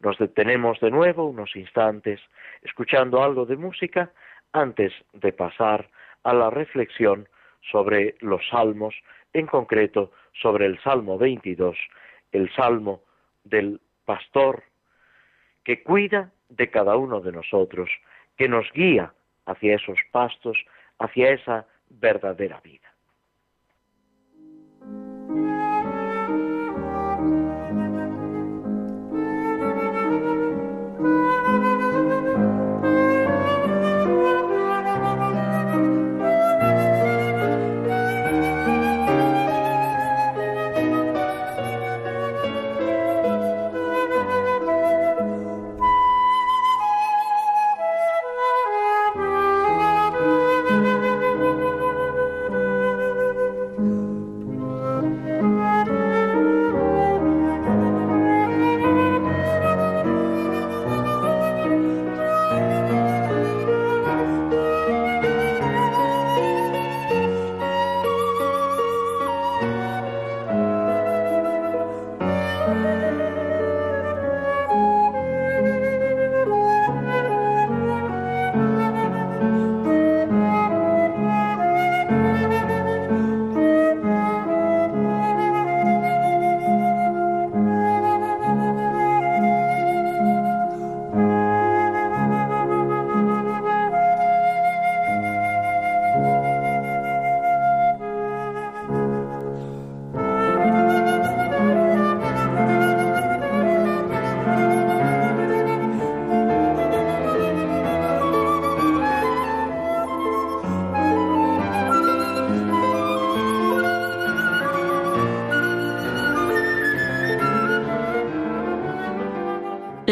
[0.00, 2.20] Nos detenemos de nuevo unos instantes
[2.62, 4.12] escuchando algo de música
[4.52, 5.88] antes de pasar
[6.22, 7.28] a la reflexión
[7.70, 8.94] sobre los salmos,
[9.32, 11.76] en concreto sobre el Salmo 22,
[12.32, 13.02] el Salmo
[13.44, 14.62] del pastor
[15.64, 17.90] que cuida de cada uno de nosotros,
[18.36, 19.12] que nos guía
[19.48, 20.56] hacia esos pastos,
[20.98, 22.88] hacia esa verdadera vida.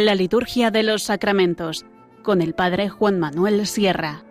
[0.07, 1.85] La liturgia de los sacramentos
[2.23, 4.23] con el Padre Juan Manuel Sierra.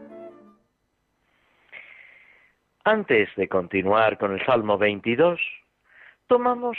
[2.86, 5.38] Antes de continuar con el Salmo 22,
[6.28, 6.78] tomamos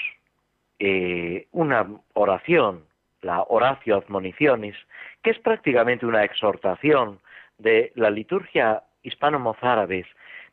[0.78, 2.86] eh, una oración,
[3.20, 4.76] la Horacio Admonicionis,
[5.22, 7.20] que es prácticamente una exhortación
[7.58, 10.06] de la liturgia hispano-mozárabe,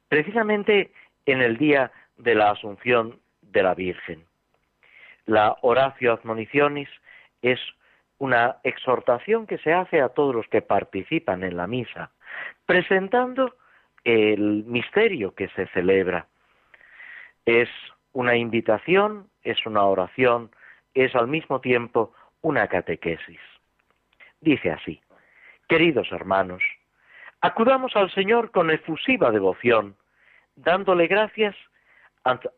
[0.09, 0.91] precisamente
[1.25, 4.25] en el día de la Asunción de la Virgen.
[5.27, 6.89] La Horacio Admonicionis
[7.41, 7.61] es
[8.23, 12.11] una exhortación que se hace a todos los que participan en la misa,
[12.65, 13.55] presentando
[14.05, 16.27] el misterio que se celebra.
[17.45, 17.67] Es
[18.13, 20.51] una invitación, es una oración,
[20.93, 23.41] es al mismo tiempo una catequesis.
[24.39, 25.01] Dice así,
[25.67, 26.63] queridos hermanos,
[27.41, 29.97] acudamos al Señor con efusiva devoción,
[30.55, 31.57] dándole gracias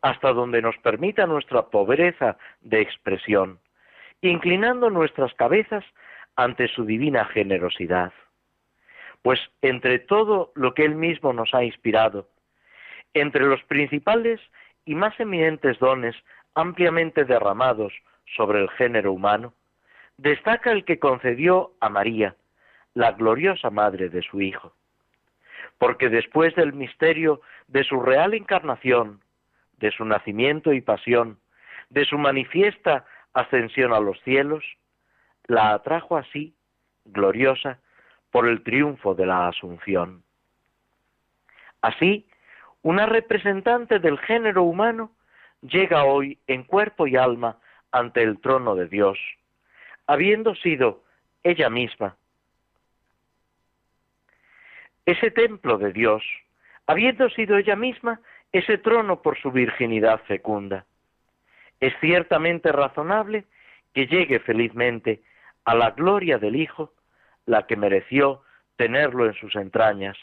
[0.00, 3.58] hasta donde nos permita nuestra pobreza de expresión,
[4.20, 5.84] inclinando nuestras cabezas
[6.36, 8.12] ante su divina generosidad.
[9.22, 12.28] Pues entre todo lo que Él mismo nos ha inspirado,
[13.14, 14.40] entre los principales
[14.84, 16.14] y más eminentes dones
[16.54, 17.92] ampliamente derramados
[18.36, 19.54] sobre el género humano,
[20.16, 22.36] destaca el que concedió a María,
[22.94, 24.72] la gloriosa madre de su Hijo.
[25.78, 29.20] Porque después del misterio de su real encarnación,
[29.78, 31.38] de su nacimiento y pasión,
[31.90, 33.04] de su manifiesta
[33.40, 34.64] ascensión a los cielos,
[35.46, 36.54] la atrajo así,
[37.04, 37.78] gloriosa,
[38.30, 40.22] por el triunfo de la Asunción.
[41.80, 42.26] Así,
[42.82, 45.12] una representante del género humano
[45.62, 47.58] llega hoy en cuerpo y alma
[47.92, 49.18] ante el trono de Dios,
[50.06, 51.04] habiendo sido
[51.42, 52.16] ella misma
[55.06, 56.24] ese templo de Dios,
[56.86, 58.20] habiendo sido ella misma
[58.52, 60.84] ese trono por su virginidad fecunda.
[61.80, 63.44] Es ciertamente razonable
[63.92, 65.22] que llegue felizmente
[65.64, 66.92] a la gloria del Hijo,
[67.44, 68.42] la que mereció
[68.76, 70.16] tenerlo en sus entrañas,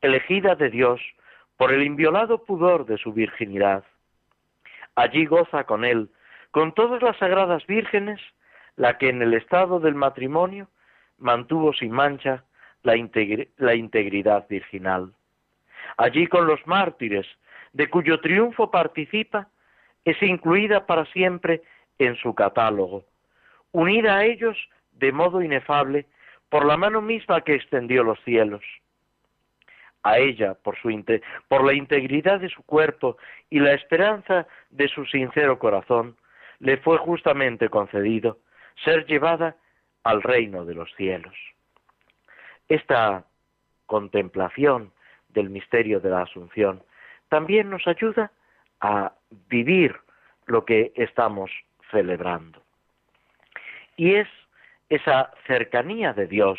[0.00, 1.00] elegida de Dios
[1.56, 3.84] por el inviolado pudor de su virginidad.
[4.94, 6.10] Allí goza con él,
[6.50, 8.20] con todas las sagradas vírgenes,
[8.76, 10.68] la que en el estado del matrimonio
[11.18, 12.44] mantuvo sin mancha
[12.82, 15.12] la, integridad virginal.
[15.96, 17.26] Allí con los mártires,
[17.72, 19.48] de cuyo triunfo participa,
[20.04, 21.62] es incluida para siempre
[21.98, 23.04] en su catálogo,
[23.72, 24.56] unida a ellos
[24.92, 26.06] de modo inefable
[26.48, 28.62] por la mano misma que extendió los cielos.
[30.02, 30.88] A ella, por, su,
[31.48, 33.16] por la integridad de su cuerpo
[33.48, 36.16] y la esperanza de su sincero corazón,
[36.58, 38.38] le fue justamente concedido
[38.84, 39.56] ser llevada
[40.02, 41.34] al reino de los cielos.
[42.68, 43.24] Esta
[43.86, 44.92] contemplación
[45.30, 46.82] del misterio de la Asunción
[47.28, 48.43] también nos ayuda a
[49.48, 49.96] vivir
[50.46, 51.50] lo que estamos
[51.90, 52.62] celebrando.
[53.96, 54.28] Y es
[54.88, 56.58] esa cercanía de Dios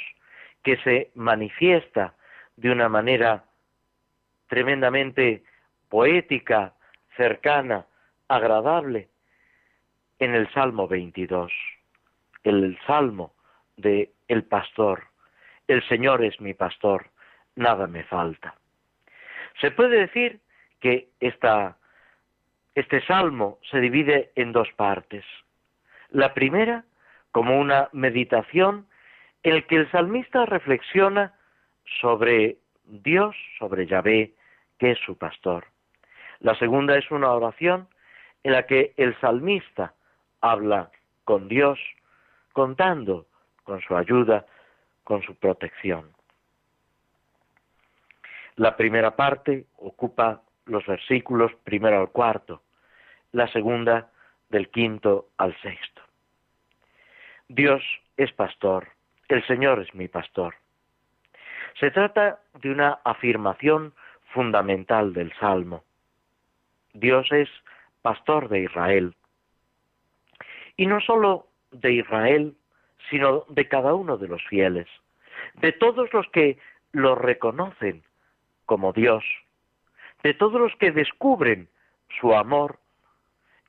[0.63, 2.15] que se manifiesta
[2.55, 3.43] de una manera
[4.47, 5.43] tremendamente
[5.89, 6.73] poética,
[7.15, 7.85] cercana,
[8.27, 9.09] agradable
[10.19, 11.51] en el Salmo 22,
[12.43, 13.33] el Salmo
[13.77, 15.03] de el pastor.
[15.67, 17.09] El Señor es mi pastor,
[17.55, 18.55] nada me falta.
[19.61, 20.39] Se puede decir
[20.79, 21.09] que
[22.75, 25.23] este salmo se divide en dos partes.
[26.09, 26.83] La primera,
[27.31, 28.85] como una meditación
[29.43, 31.33] en la que el salmista reflexiona
[32.01, 34.33] sobre Dios, sobre Yahvé,
[34.77, 35.65] que es su pastor.
[36.39, 37.87] La segunda es una oración
[38.43, 39.93] en la que el salmista
[40.41, 40.91] habla
[41.23, 41.79] con Dios,
[42.53, 43.25] contando
[43.63, 44.45] con su ayuda,
[45.03, 46.11] con su protección.
[48.57, 52.61] La primera parte ocupa los versículos primero al cuarto,
[53.35, 54.09] la segunda
[54.49, 56.01] del quinto al sexto.
[57.49, 57.83] Dios
[58.15, 58.87] es pastor,
[59.27, 60.55] el Señor es mi pastor.
[61.77, 63.93] Se trata de una afirmación
[64.33, 65.83] fundamental del Salmo.
[66.93, 67.49] Dios es
[68.01, 69.13] pastor de Israel.
[70.77, 72.55] Y no sólo de Israel,
[73.09, 74.87] sino de cada uno de los fieles,
[75.55, 76.57] de todos los que
[76.93, 78.01] lo reconocen
[78.65, 79.25] como Dios,
[80.23, 81.67] de todos los que descubren
[82.21, 82.79] su amor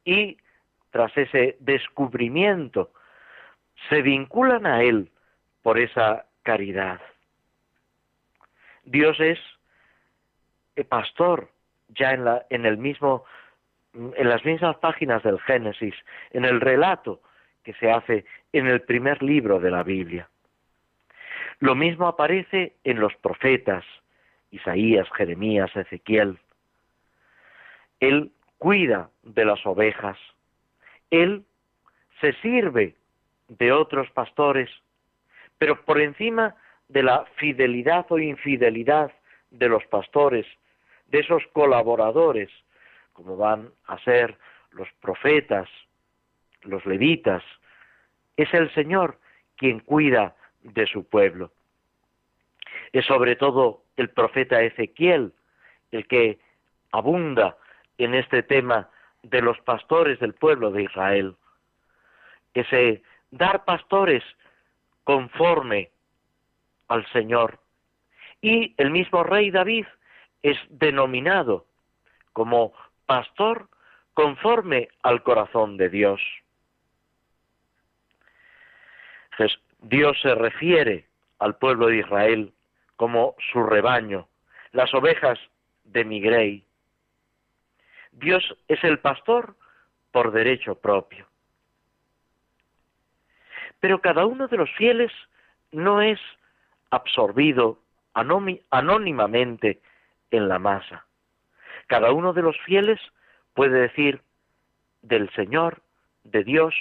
[0.07, 0.39] y
[0.91, 2.91] tras ese descubrimiento
[3.91, 5.11] se vinculan a Él
[5.63, 7.01] por esa caridad.
[8.85, 9.39] Dios es
[10.77, 11.51] el pastor
[11.89, 13.25] ya en, la, en el mismo
[13.93, 15.95] en las mismas páginas del Génesis,
[16.33, 17.23] en el relato
[17.65, 20.29] que se hace en el primer libro de la Biblia.
[21.61, 23.85] Lo mismo aparece en los profetas,
[24.51, 26.39] Isaías, Jeremías, Ezequiel.
[28.01, 30.19] Él cuida de las ovejas.
[31.11, 31.45] Él
[32.21, 32.97] se sirve
[33.49, 34.71] de otros pastores,
[35.59, 36.55] pero por encima
[36.89, 39.13] de la fidelidad o infidelidad
[39.51, 40.47] de los pastores,
[41.07, 42.51] de esos colaboradores,
[43.13, 44.37] como van a ser
[44.71, 45.69] los profetas,
[46.63, 47.43] los levitas,
[48.37, 49.19] es el Señor
[49.57, 51.53] quien cuida de su pueblo.
[52.93, 55.33] Es sobre todo el profeta Ezequiel
[55.91, 56.39] el que
[56.93, 57.57] abunda
[57.99, 58.89] en este tema
[59.23, 61.37] de los pastores del pueblo de Israel.
[62.55, 64.23] Ese dar pastores
[65.05, 65.91] conforme
[66.89, 67.59] al Señor.
[68.41, 69.87] Y el mismo rey David
[70.43, 71.67] es denominado
[72.33, 72.73] como
[73.07, 73.69] pastor
[74.15, 76.21] conforme al corazón de Dios.
[79.89, 81.07] Dios se refiere
[81.39, 82.53] al pueblo de Israel
[82.97, 84.27] como su rebaño,
[84.73, 85.39] las ovejas
[85.85, 86.66] de mi grey.
[88.17, 89.55] Dios es el pastor
[90.11, 91.27] por derecho propio.
[93.79, 95.13] Pero cada uno de los fieles
[95.71, 96.19] no es
[96.91, 97.79] absorbido
[98.15, 99.83] anónimamente
[100.31, 101.05] en la masa.
[101.89, 102.99] Cada uno de los fieles
[103.53, 104.23] puede decir
[105.03, 105.83] del Señor,
[106.25, 106.75] de Dios,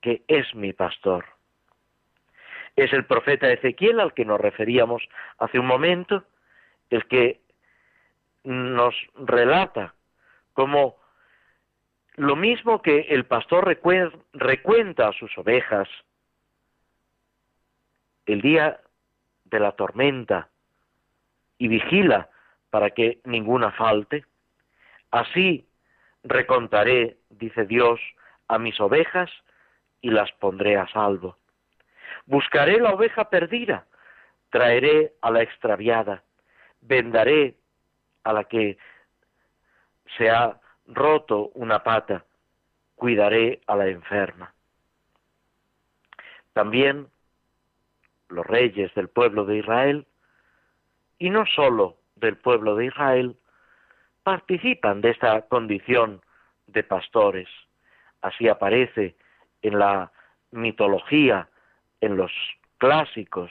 [0.00, 1.24] que es mi pastor.
[2.76, 5.02] Es el profeta Ezequiel al que nos referíamos
[5.38, 6.22] hace un momento,
[6.90, 7.40] el que
[8.44, 9.94] nos relata
[10.58, 10.96] como
[12.16, 13.64] lo mismo que el pastor
[14.32, 15.88] recuenta a sus ovejas
[18.26, 18.80] el día
[19.44, 20.48] de la tormenta
[21.58, 22.28] y vigila
[22.70, 24.24] para que ninguna falte,
[25.12, 25.64] así
[26.24, 28.00] recontaré, dice Dios,
[28.48, 29.30] a mis ovejas
[30.00, 31.36] y las pondré a salvo.
[32.26, 33.86] Buscaré la oveja perdida,
[34.50, 36.24] traeré a la extraviada,
[36.80, 37.54] vendaré
[38.24, 38.76] a la que
[40.16, 42.24] se ha roto una pata,
[42.94, 44.52] cuidaré a la enferma.
[46.52, 47.08] También
[48.28, 50.06] los reyes del pueblo de Israel,
[51.18, 53.36] y no sólo del pueblo de Israel,
[54.22, 56.20] participan de esta condición
[56.66, 57.48] de pastores.
[58.20, 59.16] Así aparece
[59.62, 60.12] en la
[60.50, 61.48] mitología,
[62.00, 62.32] en los
[62.78, 63.50] clásicos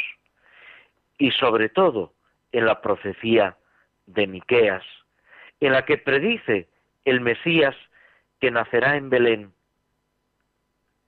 [1.17, 2.13] y sobre todo
[2.51, 3.57] en la profecía
[4.05, 4.83] de Miqueas,
[5.59, 6.67] en la que predice
[7.05, 7.75] el Mesías
[8.39, 9.53] que nacerá en Belén,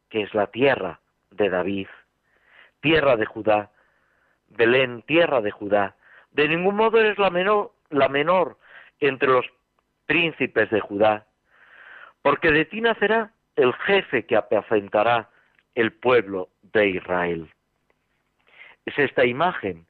[0.10, 1.00] que es la tierra
[1.32, 1.88] de David
[2.82, 3.72] tierra de Judá,
[4.50, 5.96] Belén, tierra de Judá.
[6.32, 8.58] De ningún modo eres la menor, la menor
[9.00, 9.46] entre los
[10.06, 11.26] príncipes de Judá,
[12.22, 15.30] porque de ti nacerá el jefe que apacentará
[15.76, 17.50] el pueblo de Israel.
[18.86, 19.86] Es esta imagen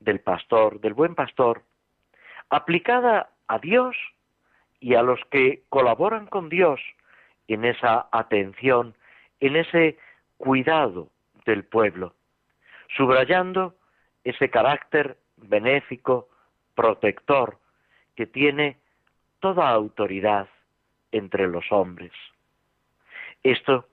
[0.00, 1.62] del pastor, del buen pastor,
[2.50, 3.96] aplicada a Dios
[4.80, 6.80] y a los que colaboran con Dios
[7.48, 8.94] en esa atención,
[9.40, 9.98] en ese
[10.38, 11.10] cuidado
[11.44, 12.14] del pueblo
[12.96, 13.74] subrayando
[14.24, 16.28] ese carácter benéfico,
[16.74, 17.58] protector,
[18.14, 18.78] que tiene
[19.40, 20.48] toda autoridad
[21.10, 22.12] entre los hombres.
[23.42, 23.88] Esto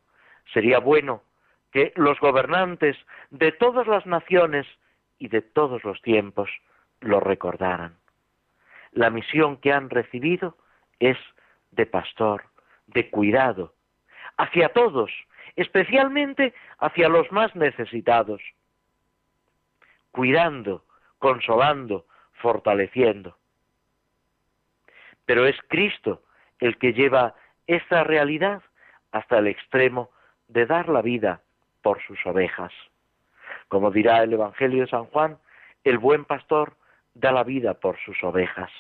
[0.54, 1.24] sería bueno
[1.72, 2.98] que los gobernantes
[3.30, 4.68] de todas las naciones
[5.18, 6.50] y de todos los tiempos
[7.00, 7.99] lo recordaran.
[8.92, 10.58] La misión que han recibido
[11.00, 11.18] es
[11.72, 12.44] de pastor,
[12.88, 13.74] de cuidado,
[14.38, 15.12] hacia todos,
[15.56, 18.42] especialmente hacia los más necesitados,
[20.12, 20.84] cuidando,
[21.20, 23.38] consolando, fortaleciendo.
[25.26, 26.24] Pero es Cristo
[26.60, 27.36] el que lleva
[27.68, 28.64] esta realidad
[29.12, 30.10] hasta el extremo
[30.48, 31.42] de dar la vida
[31.82, 32.74] por sus ovejas.
[33.68, 35.38] Como dirá el Evangelio de San Juan,
[35.84, 36.76] el buen pastor
[37.14, 38.72] da la vida por sus ovejas.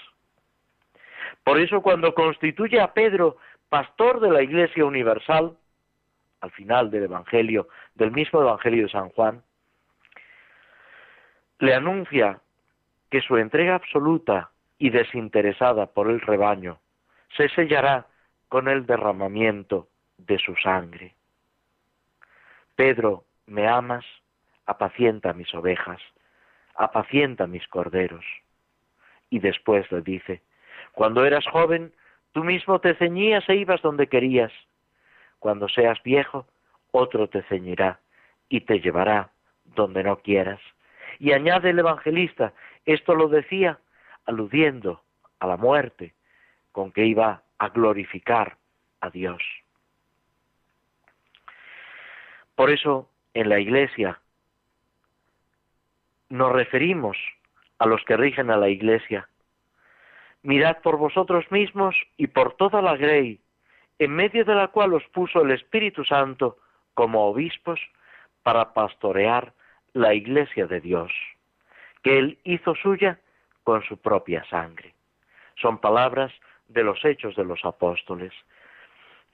[1.43, 3.37] Por eso cuando constituye a Pedro
[3.69, 5.57] pastor de la Iglesia Universal,
[6.41, 9.43] al final del Evangelio, del mismo Evangelio de San Juan,
[11.59, 12.39] le anuncia
[13.09, 16.79] que su entrega absoluta y desinteresada por el rebaño
[17.35, 18.07] se sellará
[18.47, 21.15] con el derramamiento de su sangre.
[22.75, 24.05] Pedro, me amas,
[24.65, 26.01] apacienta mis ovejas,
[26.79, 28.25] apacienta mis corderos.
[29.29, 30.41] Y después le dice,
[30.93, 31.93] cuando eras joven,
[32.31, 34.51] tú mismo te ceñías e ibas donde querías.
[35.39, 36.47] Cuando seas viejo,
[36.91, 37.99] otro te ceñirá
[38.47, 39.29] y te llevará
[39.65, 40.61] donde no quieras.
[41.19, 42.53] Y añade el evangelista,
[42.85, 43.77] esto lo decía
[44.25, 45.03] aludiendo
[45.39, 46.13] a la muerte
[46.71, 48.57] con que iba a glorificar
[49.01, 49.43] a Dios.
[52.55, 54.19] Por eso en la iglesia
[56.29, 57.17] nos referimos
[57.79, 59.27] a los que rigen a la iglesia.
[60.43, 63.41] Mirad por vosotros mismos y por toda la grey,
[63.97, 66.57] en medio de la cual os puso el Espíritu Santo
[66.93, 67.79] como obispos
[68.43, 69.53] para pastorear
[69.93, 71.11] la iglesia de Dios,
[72.03, 73.19] que Él hizo suya
[73.63, 74.93] con su propia sangre.
[75.55, 76.31] Son palabras
[76.67, 78.31] de los hechos de los apóstoles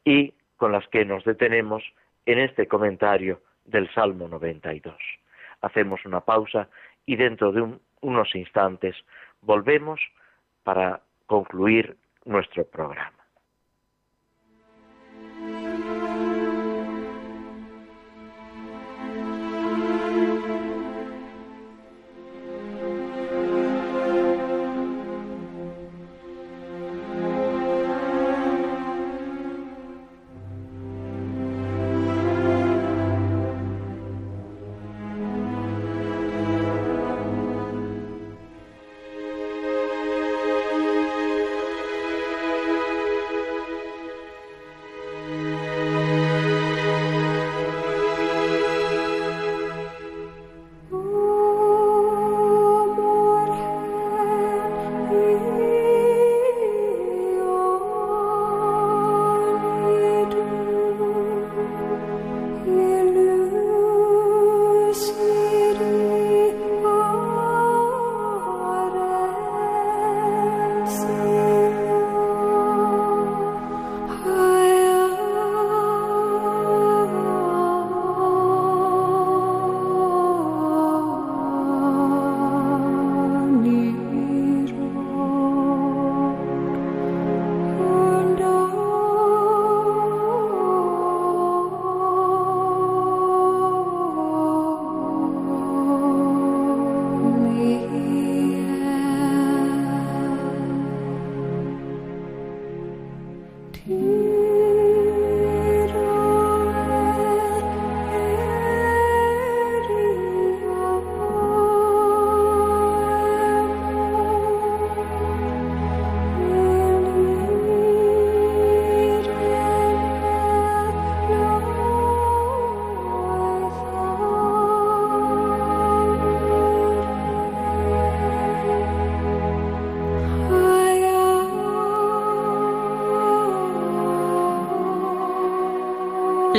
[0.03, 1.83] y con las que nos detenemos
[2.25, 4.95] en este comentario del Salmo 92.
[5.61, 6.69] Hacemos una pausa
[7.05, 8.95] y dentro de unos instantes
[9.41, 9.99] volvemos
[10.63, 13.14] para concluir nuestro programa.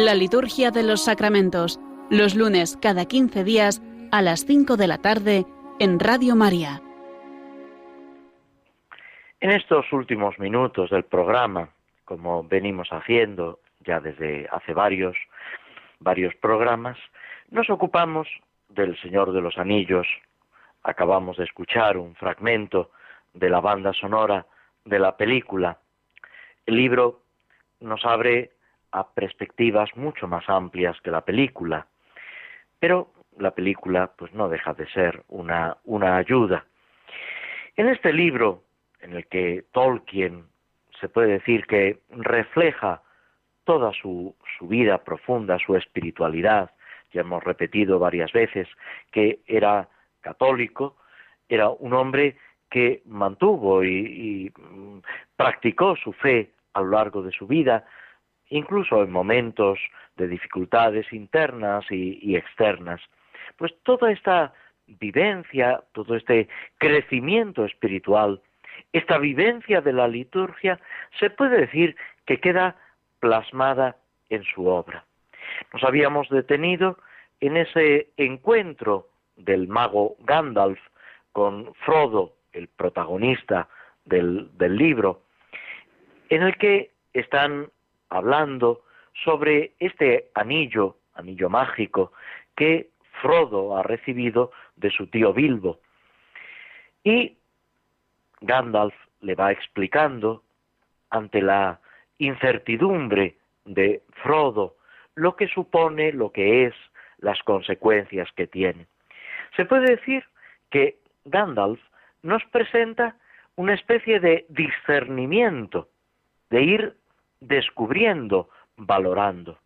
[0.07, 1.81] La liturgia de los sacramentos,
[2.11, 3.83] los lunes cada 15 días
[4.13, 5.47] a las 5 de la tarde
[5.81, 6.81] en Radio María.
[9.41, 11.71] En estos últimos minutos del programa,
[12.05, 15.17] como venimos haciendo ya desde hace varios,
[15.99, 16.97] varios programas,
[17.51, 18.29] nos ocupamos
[18.69, 20.07] del Señor de los Anillos.
[20.85, 22.93] Acabamos de escuchar un fragmento
[23.35, 24.47] de la banda sonora
[24.85, 25.81] de la película.
[26.65, 27.23] El libro
[27.81, 28.53] nos abre
[28.93, 31.87] a perspectivas mucho más amplias que la película.
[32.79, 36.65] Pero la película pues no deja de ser una, una ayuda.
[37.77, 38.63] En este libro,
[39.01, 40.47] en el que Tolkien
[41.01, 43.03] se puede decir que refleja
[43.65, 46.71] toda su, su vida profunda, su espiritualidad,
[47.13, 48.69] ya hemos repetido varias veces
[49.11, 49.89] que era
[50.21, 50.97] católico,
[51.49, 52.37] era un hombre
[52.71, 54.53] que mantuvo y, y,
[55.37, 57.87] practicó su fe a lo largo de su vida,
[58.51, 59.79] incluso en momentos
[60.17, 63.01] de dificultades internas y, externas.
[63.57, 64.53] Pues toda esta
[64.87, 68.41] vivencia, todo este crecimiento espiritual,
[68.93, 70.79] esta vivencia de la liturgia,
[71.19, 72.77] se puede decir que queda
[73.21, 73.97] plasmada
[74.31, 75.05] en su obra.
[75.73, 76.99] Nos habíamos detenido
[77.41, 80.79] en ese encuentro del mago Gandalf
[81.33, 83.69] con Frodo, el protagonista
[84.05, 85.23] del, libro,
[86.31, 87.69] en el que están
[88.09, 88.83] hablando
[89.25, 92.13] sobre este anillo, anillo mágico,
[92.57, 92.91] que
[93.21, 95.81] Frodo ha recibido de su tío Bilbo.
[97.03, 97.37] Y
[98.41, 100.43] Gandalf le va explicando,
[101.11, 101.81] ante la
[102.19, 104.77] incertidumbre de Frodo,
[105.15, 106.75] lo que supone, lo que es,
[107.19, 108.87] las consecuencias que tiene.
[109.57, 110.25] Se puede decir
[110.71, 111.81] que Gandalf
[112.23, 113.17] nos presenta
[113.57, 115.89] una especie de discernimiento,
[116.51, 116.97] de ir
[117.41, 119.59] descubriendo, valorando.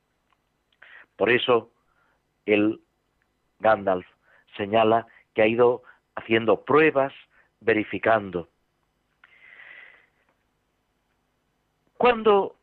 [1.16, 1.70] Por eso
[2.46, 2.80] el
[3.58, 4.06] Gandalf
[4.56, 5.82] señala que ha ido
[6.14, 7.12] haciendo pruebas,
[7.60, 8.48] verificando.
[11.96, 12.56] Cuando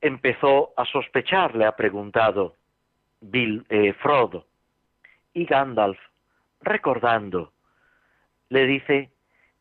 [0.00, 2.54] empezó a sospechar, le ha preguntado
[3.20, 4.46] Bill, eh, Frodo,
[5.32, 5.98] y Gandalf,
[6.60, 7.52] recordando,
[8.50, 9.10] le dice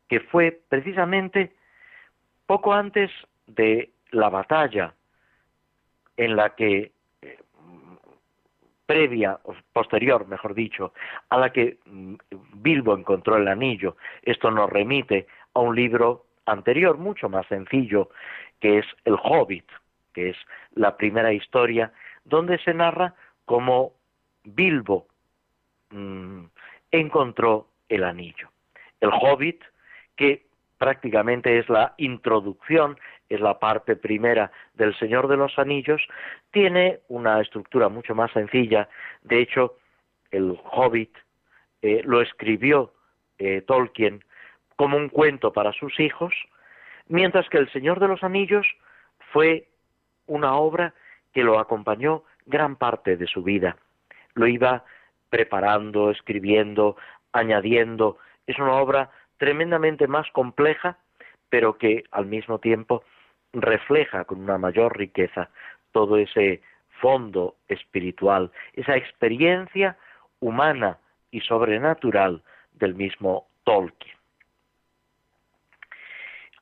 [0.08, 1.56] que fue precisamente
[2.46, 3.12] poco antes
[3.48, 4.94] de la batalla
[6.16, 6.92] en la que
[7.22, 7.38] eh,
[8.86, 9.40] previa
[9.74, 10.94] posterior, mejor dicho,
[11.30, 12.16] a la que mm,
[12.56, 13.98] Bilbo encontró el anillo.
[14.24, 18.10] Esto nos remite a un libro anterior, mucho más sencillo,
[18.60, 19.66] que es El Hobbit,
[20.14, 20.38] que es
[20.74, 21.92] la primera historia
[22.26, 23.14] donde se narra
[23.46, 23.94] cómo
[24.44, 25.08] Bilbo
[25.92, 26.46] mm,
[26.92, 28.50] encontró el anillo.
[29.00, 29.62] El Hobbit,
[30.16, 30.48] que
[30.78, 32.98] prácticamente es la introducción,
[33.30, 36.02] es la parte primera del Señor de los Anillos,
[36.52, 38.90] tiene una estructura mucho más sencilla.
[39.24, 39.76] De hecho,
[40.32, 41.16] el Hobbit
[41.82, 42.94] eh, lo escribió
[43.38, 44.24] eh, Tolkien
[44.76, 46.34] como un cuento para sus hijos,
[47.08, 48.66] mientras que el Señor de los Anillos
[49.32, 49.68] fue
[50.28, 50.94] una obra
[51.34, 53.78] que lo acompañó gran parte de su vida.
[54.34, 54.84] Lo iba
[55.30, 56.96] preparando, escribiendo,
[57.34, 58.18] añadiendo.
[58.46, 60.98] Es una obra tremendamente más compleja,
[61.50, 63.04] pero que al mismo tiempo
[63.54, 65.50] refleja con una mayor riqueza
[65.92, 66.62] todo ese
[67.02, 69.98] fondo espiritual, esa experiencia
[70.40, 71.00] humana
[71.32, 72.44] y sobrenatural
[72.74, 74.16] del mismo Tolkien.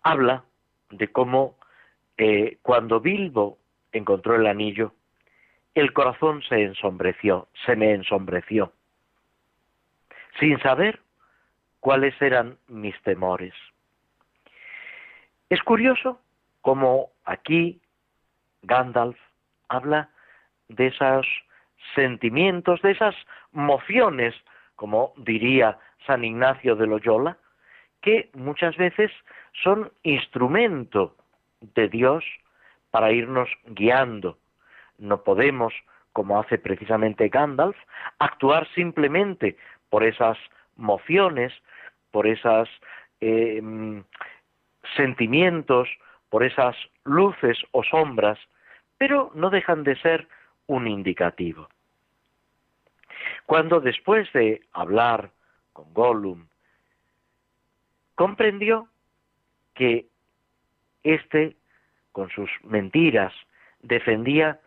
[0.04, 0.44] Habla
[0.92, 1.58] de cómo
[2.18, 3.58] eh, cuando Bilbo
[3.92, 4.94] encontró el anillo,
[5.74, 8.72] el corazón se ensombreció, se me ensombreció,
[10.40, 11.02] sin saber
[11.80, 13.54] cuáles eran mis temores.
[15.50, 16.20] Es curioso
[16.66, 17.80] cómo aquí
[18.64, 19.16] Gandalf
[19.70, 20.10] habla
[20.68, 21.28] de esos
[21.94, 23.14] sentimientos, de esas
[23.52, 24.34] mociones,
[24.76, 27.38] como diría San Ignacio de Loyola,
[28.02, 29.12] que muchas veces
[29.64, 31.16] son instrumento
[31.62, 32.26] de Dios
[32.90, 34.40] para irnos guiando.
[34.98, 35.72] No podemos,
[36.14, 37.78] como hace precisamente Gandalf,
[38.18, 39.56] actuar simplemente
[39.92, 40.40] por esas
[40.78, 41.54] mociones,
[42.10, 42.68] por esos
[43.22, 43.62] eh,
[44.96, 45.88] sentimientos,
[46.36, 46.76] por esas
[47.06, 48.38] luces o sombras,
[48.98, 50.28] pero no dejan de ser
[50.68, 51.70] un indicativo.
[53.46, 55.32] Cuando después de hablar
[55.72, 56.48] con Gollum,
[58.16, 58.90] comprendió
[59.76, 60.08] que
[61.04, 61.56] éste,
[62.12, 63.32] con sus mentiras,
[63.80, 64.60] defendía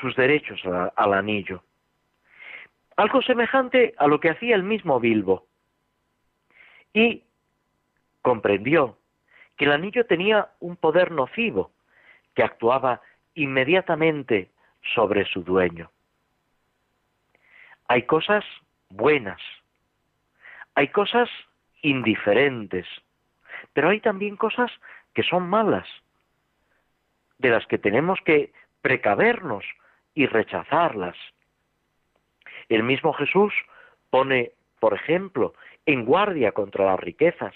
[0.00, 0.60] sus derechos
[0.94, 1.64] al anillo.
[2.94, 5.44] Algo semejante a lo que hacía el mismo Bilbo
[6.92, 7.24] y
[8.22, 8.97] comprendió
[9.58, 11.72] que el anillo tenía un poder nocivo
[12.34, 13.02] que actuaba
[13.34, 14.50] inmediatamente
[14.94, 15.90] sobre su dueño.
[17.88, 18.44] Hay cosas
[18.88, 19.40] buenas,
[20.74, 21.28] hay cosas
[21.82, 22.86] indiferentes,
[23.72, 24.70] pero hay también cosas
[25.12, 25.86] que son malas,
[27.38, 29.64] de las que tenemos que precavernos
[30.14, 31.16] y rechazarlas.
[32.68, 33.52] El mismo Jesús
[34.10, 35.54] pone, por ejemplo,
[35.86, 37.54] en guardia contra las riquezas.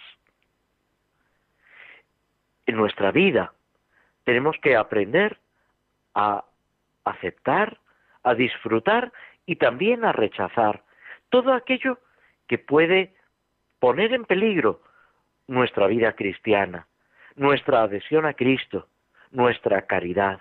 [2.72, 3.52] En nuestra vida
[4.24, 5.36] tenemos que aprender
[6.14, 6.42] a
[7.04, 7.76] aceptar,
[8.22, 9.12] a disfrutar
[9.44, 10.82] y también a rechazar
[11.28, 11.98] todo aquello
[12.48, 13.12] que puede
[13.78, 14.80] poner en peligro
[15.48, 16.86] nuestra vida cristiana,
[17.36, 18.88] nuestra adhesión a Cristo,
[19.32, 20.40] nuestra caridad.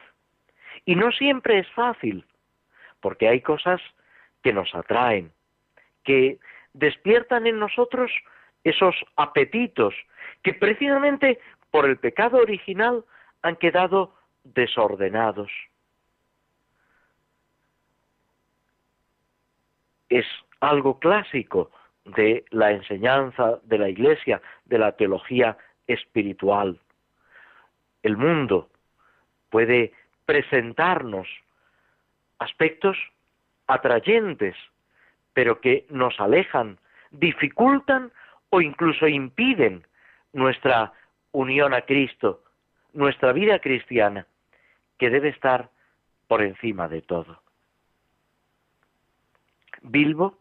[0.86, 2.24] Y no siempre es fácil,
[3.02, 3.82] porque hay cosas
[4.42, 5.34] que nos atraen,
[6.06, 6.40] que
[6.72, 8.10] despiertan en nosotros
[8.64, 9.94] esos apetitos
[10.44, 11.38] que precisamente
[11.72, 13.04] por el pecado original
[13.42, 14.14] han quedado
[14.44, 15.50] desordenados.
[20.10, 20.26] Es
[20.60, 21.72] algo clásico
[22.06, 25.58] de la enseñanza de la Iglesia, de la teología
[25.88, 26.80] espiritual.
[28.04, 28.70] El mundo
[29.50, 29.94] puede
[30.26, 31.28] presentarnos
[32.40, 32.98] aspectos
[33.68, 34.56] atrayentes,
[35.34, 36.78] pero que nos alejan,
[37.12, 38.12] dificultan
[38.50, 39.86] o incluso impiden
[40.34, 40.92] nuestra
[41.32, 42.44] unión a Cristo,
[42.94, 44.28] nuestra vida cristiana,
[44.98, 45.70] que debe estar
[46.28, 47.42] por encima de todo.
[49.82, 50.38] Bilbo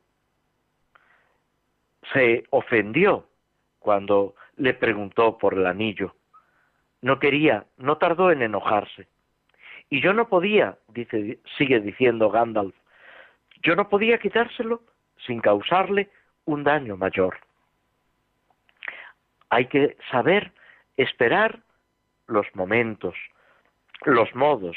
[2.12, 3.26] se ofendió
[3.78, 6.14] cuando le preguntó por el anillo.
[7.00, 9.08] No quería, no tardó en enojarse.
[9.88, 12.74] Y yo no podía, dice, sigue diciendo Gandalf,
[13.62, 14.82] yo no podía quitárselo
[15.26, 16.10] sin causarle
[16.44, 17.38] un daño mayor.
[19.48, 20.52] Hay que saber
[21.02, 21.60] esperar
[22.26, 23.14] los momentos,
[24.04, 24.76] los modos,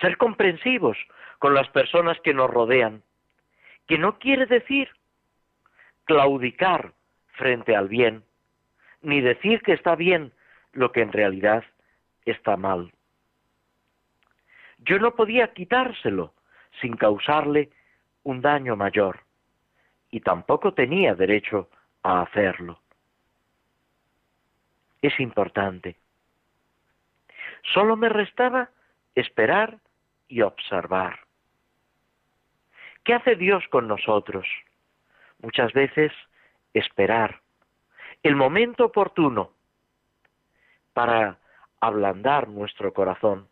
[0.00, 0.96] ser comprensivos
[1.38, 3.02] con las personas que nos rodean,
[3.86, 4.88] que no quiere decir
[6.04, 6.92] claudicar
[7.32, 8.24] frente al bien,
[9.02, 10.32] ni decir que está bien
[10.72, 11.64] lo que en realidad
[12.24, 12.92] está mal.
[14.78, 16.34] Yo no podía quitárselo
[16.80, 17.70] sin causarle
[18.22, 19.20] un daño mayor,
[20.10, 21.68] y tampoco tenía derecho
[22.02, 22.80] a hacerlo.
[25.02, 25.96] Es importante.
[27.74, 28.70] Solo me restaba
[29.14, 29.78] esperar
[30.28, 31.20] y observar.
[33.04, 34.46] ¿Qué hace Dios con nosotros?
[35.40, 36.12] Muchas veces
[36.74, 37.40] esperar
[38.22, 39.52] el momento oportuno
[40.92, 41.38] para
[41.80, 43.48] ablandar nuestro corazón.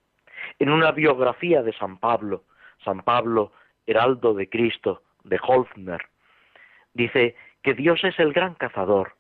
[0.59, 2.45] En una biografía de San Pablo,
[2.85, 3.53] San Pablo,
[3.87, 6.07] heraldo de Cristo, de Holzner,
[6.93, 9.15] dice que Dios es el gran cazador.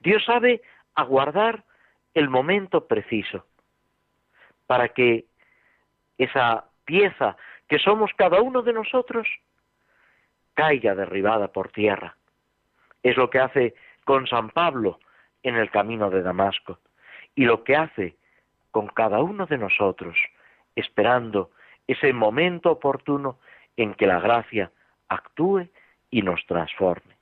[0.00, 0.62] Dios sabe
[0.94, 1.64] aguardar
[2.14, 3.46] el momento preciso
[4.66, 5.26] para que
[6.18, 7.36] esa pieza
[7.68, 9.28] que somos cada uno de nosotros
[10.54, 12.16] caiga derribada por tierra.
[13.02, 13.74] Es lo que hace
[14.04, 14.98] con San Pablo
[15.42, 16.78] en el camino de Damasco
[17.34, 18.16] y lo que hace
[18.70, 20.16] con cada uno de nosotros,
[20.74, 21.50] esperando
[21.86, 23.38] ese momento oportuno
[23.76, 24.70] en que la gracia
[25.08, 25.68] actúe
[26.10, 27.16] y nos transforme,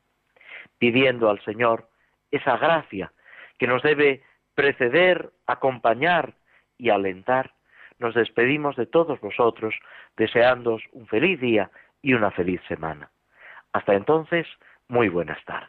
[0.79, 1.89] pidiendo al Señor
[2.31, 3.13] esa gracia
[3.59, 4.23] que nos debe
[4.55, 6.35] preceder, acompañar
[6.77, 7.53] y alentar,
[7.99, 9.75] nos despedimos de todos vosotros,
[10.17, 13.11] deseándoos un feliz día y una feliz semana.
[13.73, 14.47] Hasta entonces,
[14.89, 15.69] muy buenas tardes.